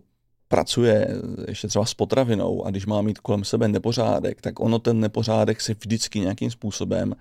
[0.48, 1.08] pracuje
[1.48, 5.62] ještě třeba s potravinou a když má mít kolem sebe nepořádek, tak ono ten nepořádek
[5.62, 7.16] se vždycky nějakým způsobem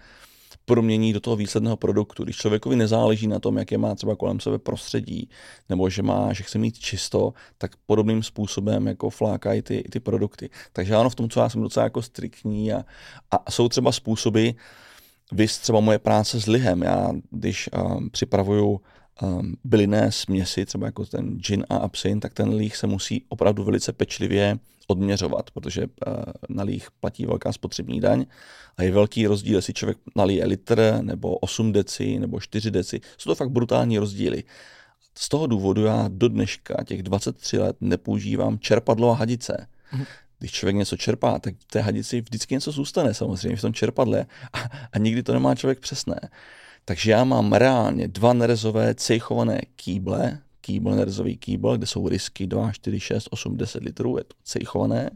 [0.69, 2.25] promění do toho výsledného produktu.
[2.25, 5.29] Když člověkovi nezáleží na tom, jaké má třeba kolem sebe prostředí,
[5.69, 10.51] nebo že má, že chce mít čisto, tak podobným způsobem jako flákají ty, ty produkty.
[10.73, 12.85] Takže ano, v tom, co já jsem docela jako striktní a,
[13.31, 14.49] a jsou třeba způsoby,
[15.33, 16.83] vy třeba moje práce s lihem.
[16.83, 18.81] Já, když um, připravuju
[19.23, 23.65] um, bylinné směsi, třeba jako ten gin a absint, tak ten líh se musí opravdu
[23.65, 26.15] velice pečlivě odměřovat, protože uh,
[26.49, 28.27] na líh platí velká spotřební daň
[28.77, 33.01] a je velký rozdíl, jestli člověk nalije litr nebo 8 deci nebo 4 deci.
[33.19, 34.45] Jsou to fakt brutální rozdíly.
[35.15, 39.67] Z toho důvodu já do dneška, těch 23 let, nepoužívám čerpadlo a hadice.
[39.93, 40.05] Mhm.
[40.39, 44.27] Když člověk něco čerpá, tak v té hadici vždycky něco zůstane samozřejmě v tom čerpadle
[44.53, 44.59] a,
[44.93, 46.21] a nikdy to nemá člověk přesné.
[46.89, 52.73] Takže já mám reálně dva nerezové cejchované kýble, kýbl, nerezový kýbl, kde jsou risky 2,
[52.73, 55.11] 4, 6, 8, 10 litrů, je to cejchované.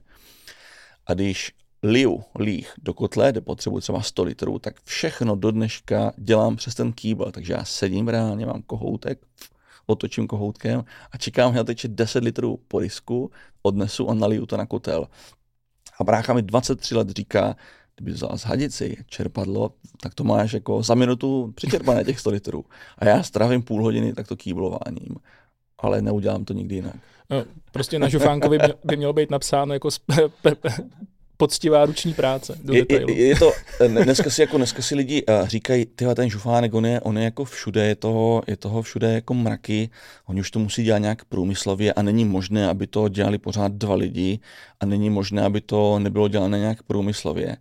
[1.07, 6.13] A když liju líh do kotle, kde potřebuji třeba 100 litrů, tak všechno do dneška
[6.17, 7.31] dělám přes ten kýbl.
[7.31, 9.27] Takže já sedím reálně, mám kohoutek,
[9.87, 13.31] otočím kohoutkem a čekám, že teče 10 litrů po disku,
[13.63, 15.09] odnesu a naliju to na kotel.
[16.01, 17.57] A brácha mi 23 let říká,
[17.97, 22.65] kdyby vzal z hadici čerpadlo, tak to máš jako za minutu přičerpané těch 100 litrů.
[22.99, 25.17] A já strávím půl hodiny takto kýblováním,
[25.79, 26.97] ale neudělám to nikdy jinak.
[27.31, 29.89] No, prostě na žufánkovi by mělo být napsáno jako
[31.37, 33.53] poctivá ruční práce do je, je, je, to,
[33.89, 37.25] dneska si, jako, dneska si lidi uh, říkají, tyhle ten žufánek, on je, on je
[37.25, 39.91] jako všude, je toho, je toho všude jako mraky,
[40.27, 43.95] oni už to musí dělat nějak průmyslově a není možné, aby to dělali pořád dva
[43.95, 44.41] lidi
[44.81, 47.57] a není možné, aby to nebylo dělané nějak průmyslově.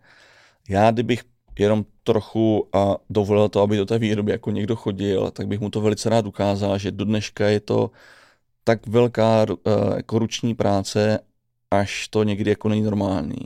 [0.69, 1.23] Já, kdybych
[1.59, 5.69] jenom trochu a dovolil to, aby do té výroby jako někdo chodil, tak bych mu
[5.69, 7.91] to velice rád ukázal, že do dneška je to
[8.63, 9.55] tak velká uh,
[9.95, 11.19] jako ruční práce,
[11.71, 13.45] až to někdy jako není normální.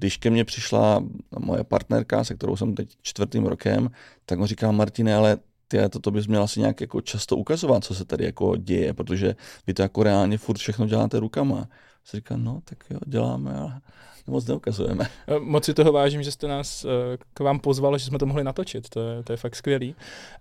[0.00, 1.04] Když ke mně přišla
[1.38, 3.90] moje partnerka, se kterou jsem teď čtvrtým rokem,
[4.26, 7.84] tak mu říká, Martine, ale ty, to, to bys měl asi nějak jako často ukazovat,
[7.84, 9.36] co se tady jako děje, protože
[9.66, 11.68] vy to jako reálně furt všechno děláte rukama.
[12.04, 13.80] Jsem říkal, no tak jo, děláme, ale
[14.26, 15.08] moc neukazujeme.
[15.26, 16.88] Eh, moc si toho vážím, že jste nás eh,
[17.34, 18.88] k vám pozval, že jsme to mohli natočit.
[18.88, 19.94] To je, to je fakt skvělý.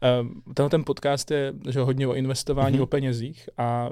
[0.03, 2.83] Eh, tenhle ten podcast je že hodně o investování, mm-hmm.
[2.83, 3.89] o penězích a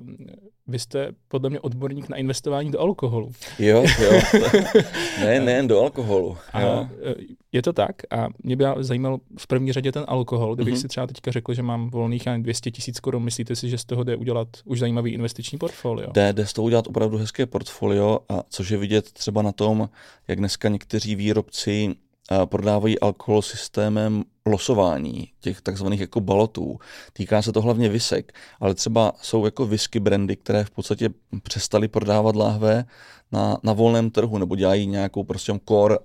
[0.67, 3.32] vy jste podle mě odborník na investování do alkoholu.
[3.60, 4.21] Jo, jo.
[5.19, 6.38] ne, nejen do alkoholu.
[6.53, 6.88] A jo.
[7.51, 10.56] Je to tak a mě by zajímal v první řadě ten alkohol.
[10.56, 10.82] Kdybych mm-hmm.
[10.82, 14.03] si třeba teďka řekl, že mám volných 200 tisíc korun, myslíte si, že z toho
[14.03, 16.12] jde udělat už zajímavý investiční portfolio?
[16.12, 19.89] Jde, jde z toho udělat opravdu hezké portfolio, a což je vidět třeba na tom,
[20.27, 21.95] jak dneska někteří výrobci
[22.45, 26.79] prodávají alkohol systémem losování těch takzvaných jako balotů.
[27.13, 31.10] Týká se to hlavně visek, ale třeba jsou jako whisky brandy, které v podstatě
[31.43, 32.86] přestali prodávat láhve
[33.31, 35.97] na, na volném trhu nebo dělají nějakou prostě core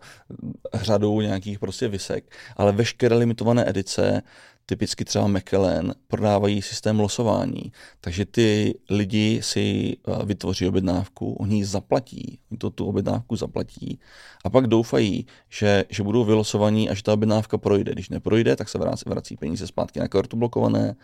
[0.74, 4.22] řadu nějakých prostě visek, ale veškeré limitované edice
[4.66, 7.72] typicky třeba McKellen, prodávají systém losování.
[8.01, 14.01] Takže ty lidi si eh, vytvoří objednávku, oni ji zaplatí, oni to tu objednávku zaplatí
[14.44, 17.92] a pak doufají, že, že budou vylosovaní a že ta objednávka projde.
[17.92, 20.94] Když neprojde, tak se vrací, vrací peníze zpátky na kartu blokované,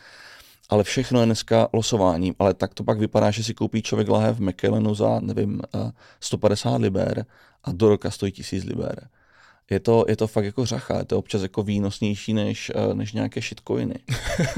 [0.68, 4.36] ale všechno je dneska losováním, ale tak to pak vypadá, že si koupí člověk lahev
[4.36, 5.62] v McKellenu za, nevím,
[6.20, 7.26] 150 eh, liber
[7.64, 9.08] a do roka stojí 1000 liber
[9.70, 13.12] je to, je to fakt jako řacha, je to občas jako výnosnější než, eh, než
[13.12, 13.94] nějaké shitcoiny.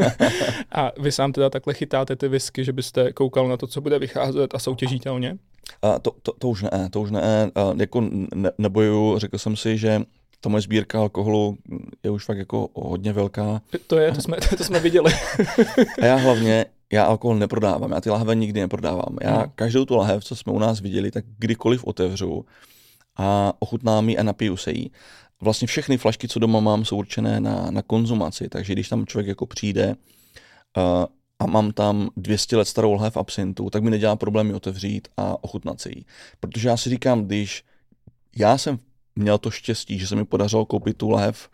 [0.73, 3.99] a vy sám teda takhle chytáte ty whisky, že byste koukal na to, co bude
[3.99, 5.39] vycházet a soutěžíte o ně?
[5.83, 8.01] A to, to, to už ne, to už ne, a jako
[8.35, 10.03] ne, nebojuju, řekl jsem si, že
[10.41, 11.59] ta moje sbírka alkoholu
[12.03, 13.63] je už fakt jako hodně velká.
[13.87, 15.13] To je, to jsme, to jsme viděli.
[16.03, 19.17] a já hlavně, já alkohol neprodávám, já ty lahve nikdy neprodávám.
[19.21, 19.53] Já no.
[19.55, 22.45] každou tu lahev, co jsme u nás viděli, tak kdykoliv otevřu
[23.21, 24.91] a ochutnám ji a napiju se jí.
[25.41, 29.29] Vlastně všechny flašky, co doma mám, jsou určené na, na konzumaci, takže když tam člověk
[29.29, 29.97] jako přijde
[30.77, 31.05] uh,
[31.39, 35.45] a mám tam 200 let starou lahev absintu, tak mi nedělá problém ji otevřít a
[35.45, 36.05] ochutnat si ji.
[36.41, 37.65] Protože já si říkám, když
[38.37, 38.79] já jsem
[39.17, 41.49] měl to štěstí, že se mi podařilo koupit tu lahev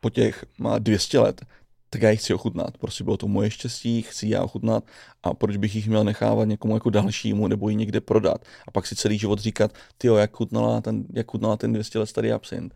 [0.00, 0.44] po těch
[0.78, 1.44] 200 let,
[1.90, 2.78] tak já ji chci ochutnat.
[2.78, 4.84] Prostě bylo to moje štěstí, chci já ochutnat
[5.22, 8.44] a proč bych jich měl nechávat někomu jako dalšímu nebo ji někde prodat.
[8.68, 12.06] A pak si celý život říkat, ty jak chutnala ten, jak chutnala ten 200 let
[12.06, 12.74] starý absint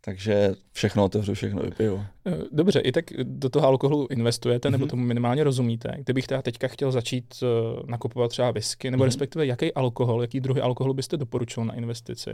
[0.00, 2.04] takže všechno otevřu, všechno vypiju.
[2.26, 4.72] Eh, dobře, i tak do toho alkoholu investujete, mm-hmm.
[4.72, 4.90] nebo mhm.
[4.90, 5.94] tomu minimálně rozumíte.
[5.98, 9.06] Kdybych teda teďka chtěl začít uh, nakupovat třeba whisky, nebo mm-hmm.
[9.06, 12.30] respektive jaký alkohol, jaký druhy alkoholu byste doporučil na investici?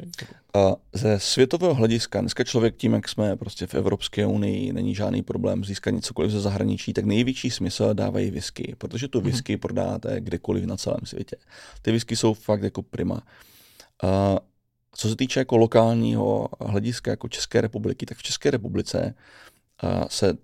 [0.56, 5.22] Uh, ze světového hlediska, dneska člověk tím, jak jsme prostě v Evropské unii, není žádný
[5.22, 9.30] problém získat cokoliv ze zahraničí, tak největší smysl dávají whisky, protože tu mhm.
[9.30, 9.60] whisky mm-hmm.
[9.60, 11.36] prodáte kdekoliv na celém světě.
[11.82, 13.22] Ty whisky jsou fakt jako prima.
[14.02, 14.38] Uh,
[14.96, 19.14] co se týče jako lokálního hlediska jako České republiky, tak v České republice
[20.08, 20.34] se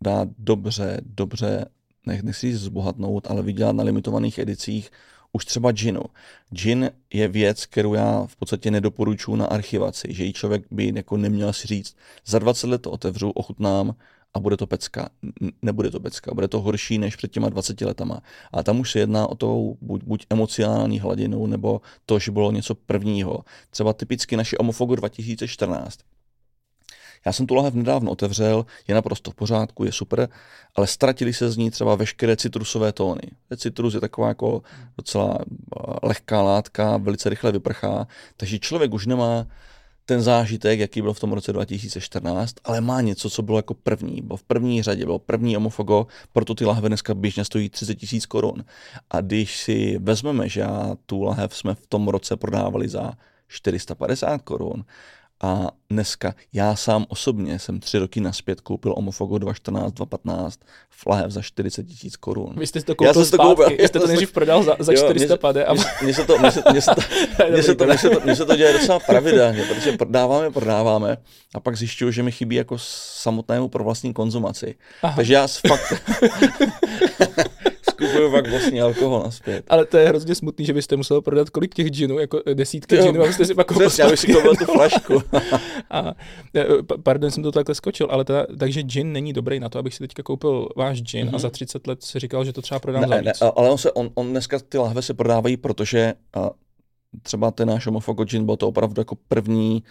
[0.00, 1.66] dá dobře, dobře,
[2.06, 4.90] nech, nechci říct zbohatnout, ale vydělat na limitovaných edicích
[5.32, 6.02] už třeba džinu.
[6.54, 11.16] Džin je věc, kterou já v podstatě nedoporučuji na archivaci, že ji člověk by jako
[11.16, 13.94] neměl si říct, za 20 let to otevřu, ochutnám,
[14.36, 15.08] a bude to pecka.
[15.62, 18.20] Nebude to pecka, bude to horší než před těma 20 letama.
[18.52, 22.52] A tam už se jedná o to buď, buď emocionální hladinu, nebo to, že bylo
[22.52, 23.44] něco prvního.
[23.70, 25.98] Třeba typicky naši Omofogo 2014.
[27.26, 30.28] Já jsem tu lahev nedávno otevřel, je naprosto v pořádku, je super,
[30.74, 33.22] ale ztratili se z ní třeba veškeré citrusové tóny.
[33.56, 34.62] Citrus je taková jako
[34.96, 35.38] docela
[36.02, 39.46] lehká látka, velice rychle vyprchá, takže člověk už nemá
[40.06, 44.22] ten zážitek, jaký byl v tom roce 2014, ale má něco, co bylo jako první.
[44.22, 48.26] Bylo v první řadě, bylo první Omofogo, proto ty lahve dneska běžně stojí 30 tisíc
[48.26, 48.64] korun.
[49.10, 53.12] A když si vezmeme, že já tu lahev jsme v tom roce prodávali za
[53.48, 54.84] 450 korun
[55.42, 61.42] A dneska já sám osobně jsem tři roky naspět koupil Omofogo 214, 215 flahev za
[61.42, 62.54] 40 tisíc korun.
[62.56, 65.36] Vy jste to koupil já zpátky, to koupil, jste to nejdřív prodal za, za 400
[65.36, 65.64] pade.
[65.64, 65.74] A...
[66.02, 67.00] Mně se to, se, se to,
[67.62, 71.16] se to, se to, se to děje docela pravidelně, protože prodáváme, prodáváme
[71.54, 74.74] a pak zjišťuju, že mi chybí jako samotnému pro vlastní konzumaci.
[75.02, 75.16] Aha.
[75.16, 75.94] Takže já fakt
[78.26, 79.64] kupuju pak vlastní alkohol naspět.
[79.68, 83.22] Ale to je hrozně smutný, že byste musel prodat kolik těch džinů, jako desítky džinů,
[83.22, 85.22] abyste si pak koupil Já bych si koupil tu flašku.
[85.90, 86.14] a,
[86.56, 86.66] e,
[87.02, 89.98] pardon, jsem to takhle skočil, ale teda, takže gin není dobrý na to, abych si
[89.98, 91.28] teďka koupil váš gin mm-hmm.
[91.28, 91.38] a mhm.
[91.38, 93.40] za 30 let si říkal, že to třeba prodám ne, za víc.
[93.40, 96.50] Ne, ale on, se, on, on dneska ty lahve se prodávají, protože a,
[97.22, 99.82] třeba ten náš Omofogo gin byl to opravdu jako první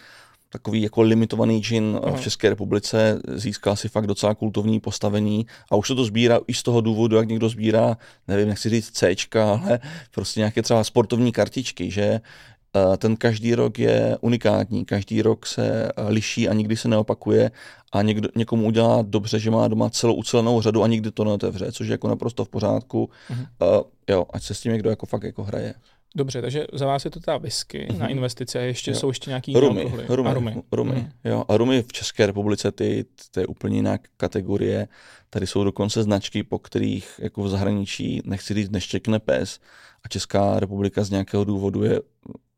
[0.50, 2.16] takový jako limitovaný gin Aha.
[2.16, 6.54] v České republice, získal si fakt docela kultovní postavení a už se to sbírá i
[6.54, 7.96] z toho důvodu, jak někdo sbírá,
[8.28, 9.80] nevím, nechci říct C, ale
[10.14, 15.88] prostě nějaké třeba sportovní kartičky, že eh, ten každý rok je unikátní, každý rok se
[15.88, 17.50] eh, liší a nikdy se neopakuje
[17.92, 21.72] a někdo, někomu udělá dobře, že má doma celou ucelenou řadu a nikdy to neotevře,
[21.72, 23.10] což je jako naprosto v pořádku.
[23.30, 25.74] Uh, jo, ať se s tím někdo jako fakt jako hraje.
[26.14, 27.98] Dobře, takže za vás je to ta whisky mm-hmm.
[27.98, 28.96] na investice a ještě jo.
[28.96, 30.06] jsou ještě nějaký rumy, alkoholy.
[30.08, 30.62] Rumy, a rumy.
[30.72, 30.94] rumy.
[30.94, 31.10] Mm.
[31.24, 31.44] Jo.
[31.48, 34.88] A rumy v České republice, ty, to je úplně jiná kategorie.
[35.30, 39.60] Tady jsou dokonce značky, po kterých jako v zahraničí, nechci říct, neštěkne pes
[40.04, 42.00] a Česká republika z nějakého důvodu je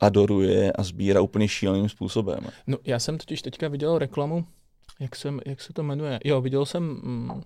[0.00, 2.40] adoruje a sbírá úplně šíleným způsobem.
[2.66, 4.44] No já jsem totiž teďka viděl reklamu,
[5.00, 6.20] jak, jsem, jak se to jmenuje?
[6.24, 6.82] Jo, viděl jsem...
[6.82, 7.42] Mm,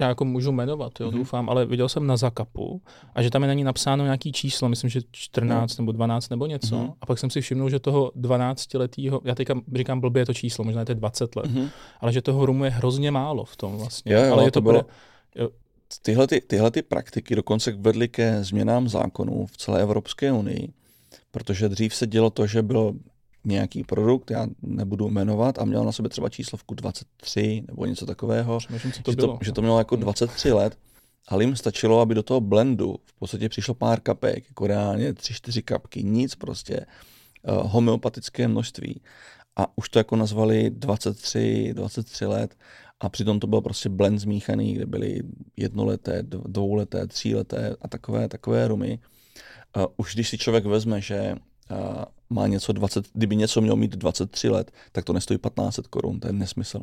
[0.00, 1.14] já jako můžu jmenovat, jo, mm-hmm.
[1.14, 2.82] doufám, ale viděl jsem na zakapu
[3.14, 5.82] a že tam je na ní napsáno nějaký číslo, myslím, že 14 no.
[5.82, 6.76] nebo 12 nebo něco.
[6.76, 6.94] Mm-hmm.
[7.00, 10.80] A pak jsem si všiml, že toho 12-letého, já teďka říkám blbě to číslo, možná
[10.80, 11.68] je to 20 let, mm-hmm.
[12.00, 14.14] ale že toho rumu je hrozně málo v tom vlastně.
[14.14, 14.86] Jo, jo, ale je to, to bylo,
[15.34, 15.48] jo.
[16.02, 20.68] Tyhle, ty, tyhle ty praktiky dokonce vedly ke změnám zákonů v celé Evropské unii,
[21.30, 22.94] protože dřív se dělo to, že bylo
[23.44, 28.58] nějaký produkt, já nebudu jmenovat, a měl na sobě třeba číslovku 23 nebo něco takového,
[28.58, 29.38] Přemýšlím, co to že, bylo.
[29.38, 30.58] to, že to mělo jako 23 hmm.
[30.58, 30.78] let,
[31.28, 35.62] ale jim stačilo, aby do toho blendu v podstatě přišlo pár kapek, jako reálně 3-4
[35.62, 36.86] kapky, nic prostě,
[37.42, 39.00] uh, homeopatické množství.
[39.56, 42.56] A už to jako nazvali 23, 23 let
[43.00, 45.22] a přitom to byl prostě blend zmíchaný, kde byly
[45.56, 48.98] jednoleté, dvouleté, tříleté a takové, takové rumy.
[49.76, 51.34] Uh, už když si člověk vezme, že
[51.70, 56.20] uh, má něco 20, kdyby něco mělo mít 23 let, tak to nestojí 1500 korun,
[56.20, 56.80] to je nesmysl.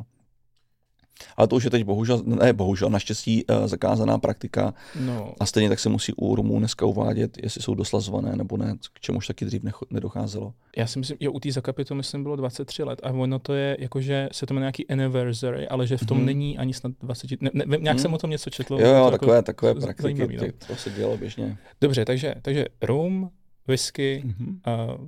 [1.36, 5.34] Ale to už je teď bohužel, ne bohužel, naštěstí uh, zakázaná praktika no.
[5.40, 9.00] a stejně tak se musí u Rumů dneska uvádět, jestli jsou doslazované nebo ne, k
[9.00, 10.54] čemuž taky dřív nedocházelo.
[10.76, 13.54] Já si myslím, jo, u té zakapy to myslím bylo 23 let a ono to
[13.54, 16.24] je jakože se to jmenuje nějaký anniversary, ale že v tom mm-hmm.
[16.24, 18.02] není ani snad 20, ne, ne, nějak mm.
[18.02, 18.78] jsem o tom něco četl.
[18.80, 20.66] Jo, jo, to takové, jako takové praktiky, zajímavý, no.
[20.66, 21.56] to se dělo běžně.
[21.80, 23.30] Dobře, takže, takže rum,
[23.66, 24.94] whisky, mm-hmm.
[24.96, 25.06] uh,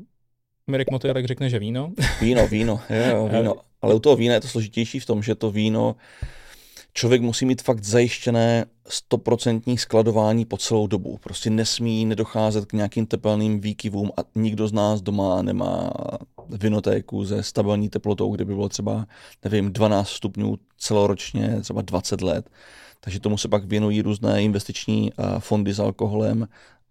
[0.69, 1.93] Mirek Motylek řekne, že víno.
[2.21, 3.55] Víno, víno, jo, víno.
[3.83, 5.97] Ale u toho vína je to složitější v tom, že to víno
[6.93, 11.19] člověk musí mít fakt zajištěné stoprocentní skladování po celou dobu.
[11.23, 15.91] Prostě nesmí nedocházet k nějakým tepelným výkyvům a nikdo z nás doma nemá
[16.49, 19.07] vinotéku ze stabilní teplotou, kde by bylo třeba,
[19.45, 22.51] nevím, 12 stupňů celoročně, třeba 20 let.
[23.01, 26.49] Takže tomu se pak věnují různé investiční fondy s alkoholem,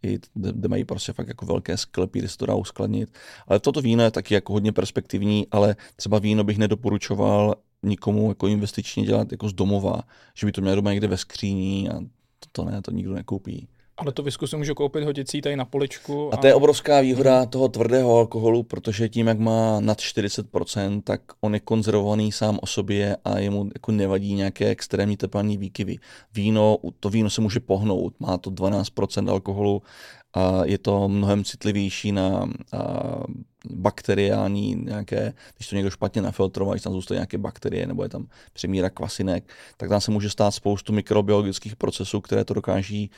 [0.08, 3.10] i, kde mají prostě fakt jako velké sklepy, kde se to dá uskladnit.
[3.48, 8.48] Ale toto víno je taky jako hodně perspektivní, ale třeba víno bych nedoporučoval nikomu jako
[8.48, 10.02] investičně dělat jako z domova,
[10.36, 12.00] že by to měl doma někde ve skříni a
[12.40, 13.68] to, to ne, to nikdo nekoupí.
[13.98, 16.34] Ale to visku si můžu koupit, hodit si tady na poličku.
[16.34, 16.38] A...
[16.38, 17.50] a to je obrovská výhoda hmm.
[17.50, 22.68] toho tvrdého alkoholu, protože tím, jak má nad 40%, tak on je konzervovaný sám o
[22.68, 25.98] sobě a jemu jako nevadí nějaké extrémní teplní výkyvy.
[26.34, 29.82] Víno, to víno se může pohnout, má to 12% alkoholu
[30.34, 32.50] a je to mnohem citlivější na
[33.72, 38.28] bakteriální nějaké, když to někdo špatně nafiltroval, když tam zůstaly nějaké bakterie nebo je tam
[38.54, 43.12] přemíra kvasinek, tak tam se může stát spoustu mikrobiologických procesů, které to dokáží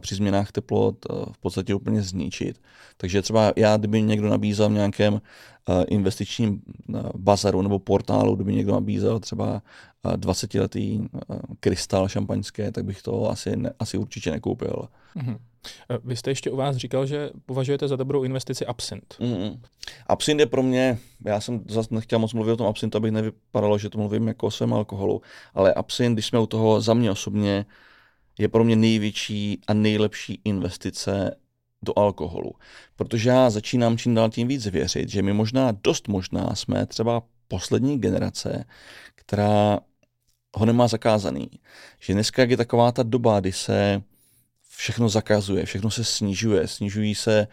[0.00, 0.96] při změnách teplot
[1.32, 2.60] v podstatě úplně zničit.
[2.96, 5.20] Takže třeba já, kdyby někdo nabízel v nějakém
[5.88, 6.62] investičním
[7.16, 9.62] bazaru nebo portálu, kdyby někdo nabízel třeba
[10.04, 11.08] 20-letý
[11.60, 14.88] krystal šampaňské, tak bych to asi, ne, asi určitě nekoupil.
[15.16, 15.38] Mm-hmm.
[16.04, 19.14] Vy jste ještě u vás říkal, že považujete za dobrou investici absint.
[19.20, 19.58] Mm-hmm.
[20.06, 23.78] Absint je pro mě, já jsem zase nechtěl moc mluvit o tom absintu, abych nevypadalo,
[23.78, 25.22] že to mluvím jako o svém alkoholu,
[25.54, 27.66] ale absint, když jsme u toho za mě osobně,
[28.38, 31.36] je pro mě největší a nejlepší investice
[31.82, 32.52] do alkoholu.
[32.96, 37.22] Protože já začínám čím dál tím víc věřit, že my možná, dost možná jsme třeba
[37.48, 38.64] poslední generace,
[39.14, 39.78] která
[40.56, 41.50] ho nemá zakázaný.
[42.00, 44.02] Že dneska, jak je taková ta doba, kdy se
[44.76, 47.48] všechno zakazuje, všechno se snižuje, snižují se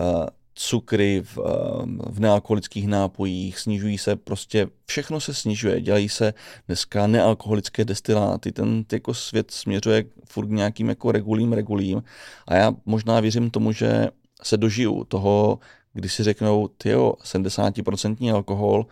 [0.00, 6.34] uh, cukry v, ehm, v nealkoholických nápojích, snižují se prostě, všechno se snižuje, dělají se
[6.66, 12.02] dneska nealkoholické destiláty, ten jako svět směřuje furt k nějakým jako regulím, regulím
[12.48, 14.08] a já možná věřím tomu, že
[14.42, 15.58] se dožiju toho,
[15.92, 18.86] když si řeknou, tyjo, 70% alkohol,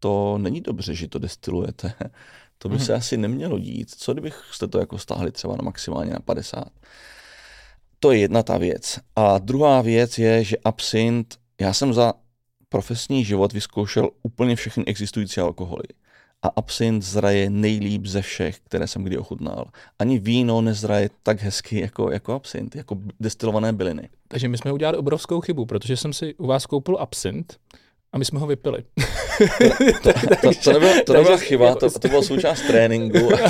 [0.00, 1.94] to není dobře, že to destilujete.
[2.58, 2.84] To by hmm.
[2.84, 3.90] se asi nemělo dít.
[3.90, 6.64] Co kdybyste to jako stáhli třeba na maximálně na 50?
[8.04, 8.98] To je jedna ta věc.
[9.16, 12.12] A druhá věc je, že absint, já jsem za
[12.68, 15.84] profesní život vyzkoušel úplně všechny existující alkoholy.
[16.42, 19.66] A absint zraje nejlíp ze všech, které jsem kdy ochutnal.
[19.98, 24.08] Ani víno nezraje tak hezky jako, jako absint, jako destilované byliny.
[24.28, 27.58] Takže my jsme udělali obrovskou chybu, protože jsem si u vás koupil absint
[28.14, 28.84] a my jsme ho vypili.
[30.02, 30.12] To,
[30.42, 33.48] to, to, nebyla, to nebyla chyba, to, to bylo součást tréninku a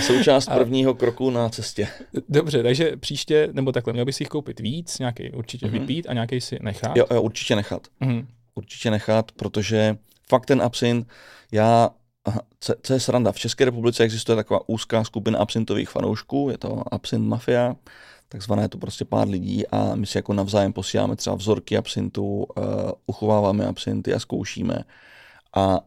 [0.02, 1.88] součást prvního kroku na cestě.
[2.28, 5.70] Dobře, takže příště, nebo takhle, měl bys jich koupit víc, nějaký určitě mm-hmm.
[5.70, 6.96] vypít a nějaký si nechat?
[6.96, 7.86] Jo, jo určitě nechat.
[8.02, 8.26] Mm-hmm.
[8.54, 9.96] Určitě nechat, protože
[10.28, 11.08] fakt ten absint,
[11.52, 11.90] já
[12.60, 16.94] co, co je sranda, v České republice existuje taková úzká skupina absintových fanoušků, je to
[16.94, 17.76] Absint Mafia,
[18.28, 22.44] takzvané to prostě pár lidí a my si jako navzájem posíláme třeba vzorky absintu, uh,
[23.06, 24.84] uchováváme absinty a zkoušíme.
[25.56, 25.80] A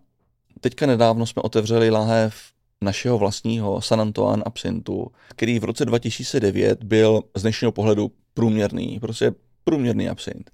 [0.59, 2.35] teďka nedávno jsme otevřeli lahev
[2.81, 9.31] našeho vlastního San Antoine absintu, který v roce 2009 byl z dnešního pohledu průměrný, prostě
[9.63, 10.51] průměrný absint.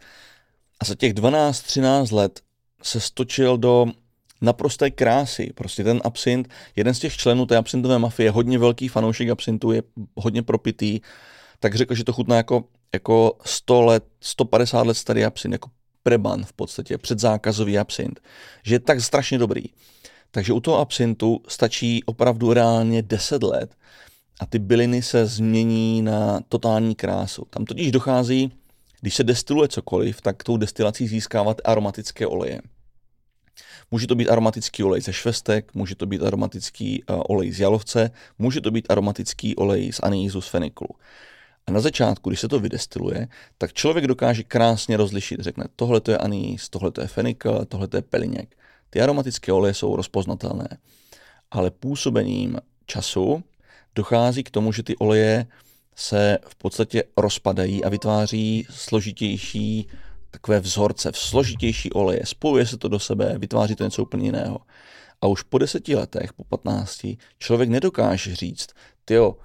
[0.79, 2.41] A za těch 12-13 let
[2.83, 3.85] se stočil do
[4.41, 5.51] naprosté krásy.
[5.55, 9.83] Prostě ten absint, jeden z těch členů té absintové mafie, hodně velký fanoušek absintu, je
[10.15, 10.99] hodně propitý,
[11.65, 12.63] tak řekl, že to chutná jako,
[12.93, 15.69] jako 100 let, 150 let starý absint, jako
[16.03, 18.19] preban v podstatě, předzákazový absint,
[18.63, 19.63] že je tak strašně dobrý.
[20.31, 23.75] Takže u toho absintu stačí opravdu reálně 10 let
[24.39, 27.45] a ty byliny se změní na totální krásu.
[27.49, 28.51] Tam totiž dochází,
[29.01, 32.61] když se destiluje cokoliv, tak tou destilací získávat aromatické oleje.
[33.91, 38.11] Může to být aromatický olej ze švestek, může to být aromatický uh, olej z jalovce,
[38.39, 40.87] může to být aromatický olej z anízu z feniklu.
[41.67, 45.39] A na začátku, když se to vydestiluje, tak člověk dokáže krásně rozlišit.
[45.39, 48.57] Řekne, tohle to je anýs, tohle to je fenikl, tohle to je peliněk.
[48.89, 50.67] Ty aromatické oleje jsou rozpoznatelné.
[51.51, 53.43] Ale působením času
[53.95, 55.47] dochází k tomu, že ty oleje
[55.95, 59.87] se v podstatě rozpadají a vytváří složitější
[60.31, 64.59] takové vzorce, v složitější oleje, spojuje se to do sebe, vytváří to něco úplně jiného.
[65.21, 68.69] A už po deseti letech, po patnácti, člověk nedokáže říct,
[69.05, 69.37] tyjo,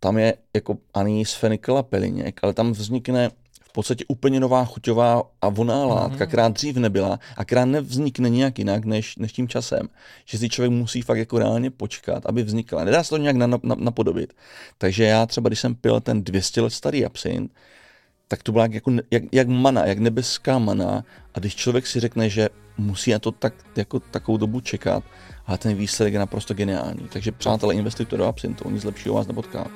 [0.00, 3.30] tam je jako anýs, fenikl a peliněk, ale tam vznikne
[3.60, 6.28] v podstatě úplně nová chuťová a voná látka, mm-hmm.
[6.28, 9.88] která dřív nebyla a která nevznikne nějak jinak než, než tím časem.
[10.24, 12.84] Že si člověk musí fakt jako reálně počkat, aby vznikla.
[12.84, 14.32] Nedá se to nějak na, na, napodobit.
[14.78, 17.52] Takže já třeba, když jsem pil ten 200 let starý absint,
[18.28, 21.04] tak to byla jako, jak, jak mana, jak nebeská mana.
[21.34, 25.04] A když člověk si řekne, že musí na to tak, jako takovou dobu čekat,
[25.46, 27.08] ale ten výsledek je naprosto geniální.
[27.12, 29.66] Takže přátelé, investujte do absintu, nic lepšího vás nepotká.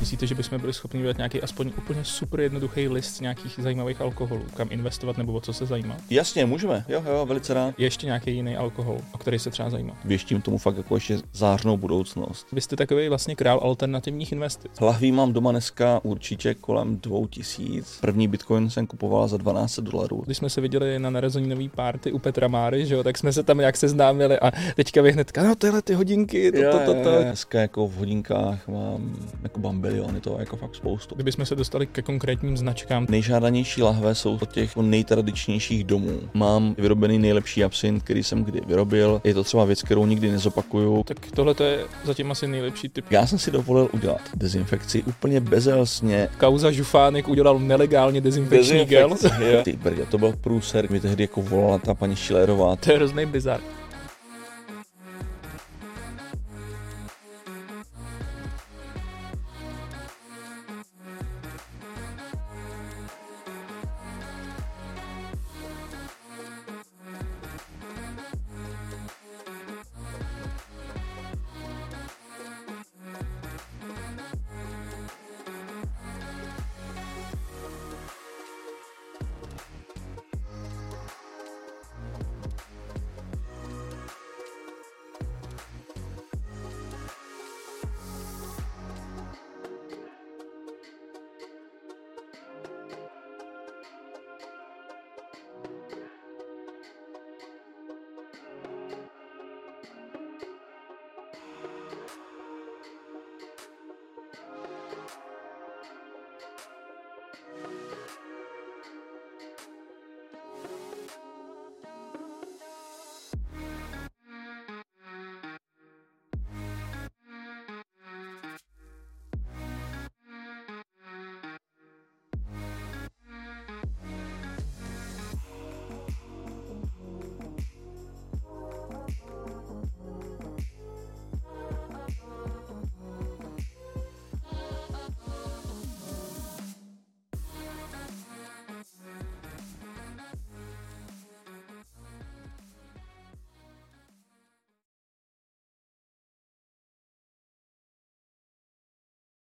[0.00, 4.42] Myslíte, že bychom byli schopni udělat nějaký aspoň úplně super jednoduchý list nějakých zajímavých alkoholů,
[4.56, 5.96] kam investovat nebo o co se zajímá?
[6.10, 7.74] Jasně, můžeme, jo, jo, velice rád.
[7.78, 9.96] Je ještě nějaký jiný alkohol, o který se třeba zajímá?
[10.04, 12.46] Věštím tomu fakt jako ještě zářnou budoucnost.
[12.52, 14.72] Vy jste takový vlastně král alternativních investic.
[14.80, 18.00] Lahví mám doma dneska určitě kolem 2000.
[18.00, 20.22] První bitcoin jsem kupoval za 12 dolarů.
[20.26, 23.42] Když jsme se viděli na narozeninový party u Petra Máry, že jo, tak jsme se
[23.42, 27.22] tam jak seznámili a teďka vy hnedka, no tyhle ty hodinky, to, to, to, to.
[27.22, 31.14] Dneska jako v hodinkách mám jako bambi miliony, to je jako fakt spoustu.
[31.14, 33.06] Kdybychom se dostali ke konkrétním značkám.
[33.08, 36.20] Nejžádanější lahve jsou od těch nejtradičnějších domů.
[36.34, 39.20] Mám vyrobený nejlepší absint, který jsem kdy vyrobil.
[39.24, 41.02] Je to třeba věc, kterou nikdy nezopakuju.
[41.02, 43.04] Tak tohle to je zatím asi nejlepší typ.
[43.10, 46.28] Já jsem si dovolil udělat dezinfekci úplně bezelsně.
[46.38, 49.10] Kauza Žufánek udělal nelegálně dezinfekční gel.
[49.64, 52.76] Ty brdě, to byl průser, mi tehdy jako volala ta paní Šilerová.
[52.76, 53.60] To je hrozný bizar.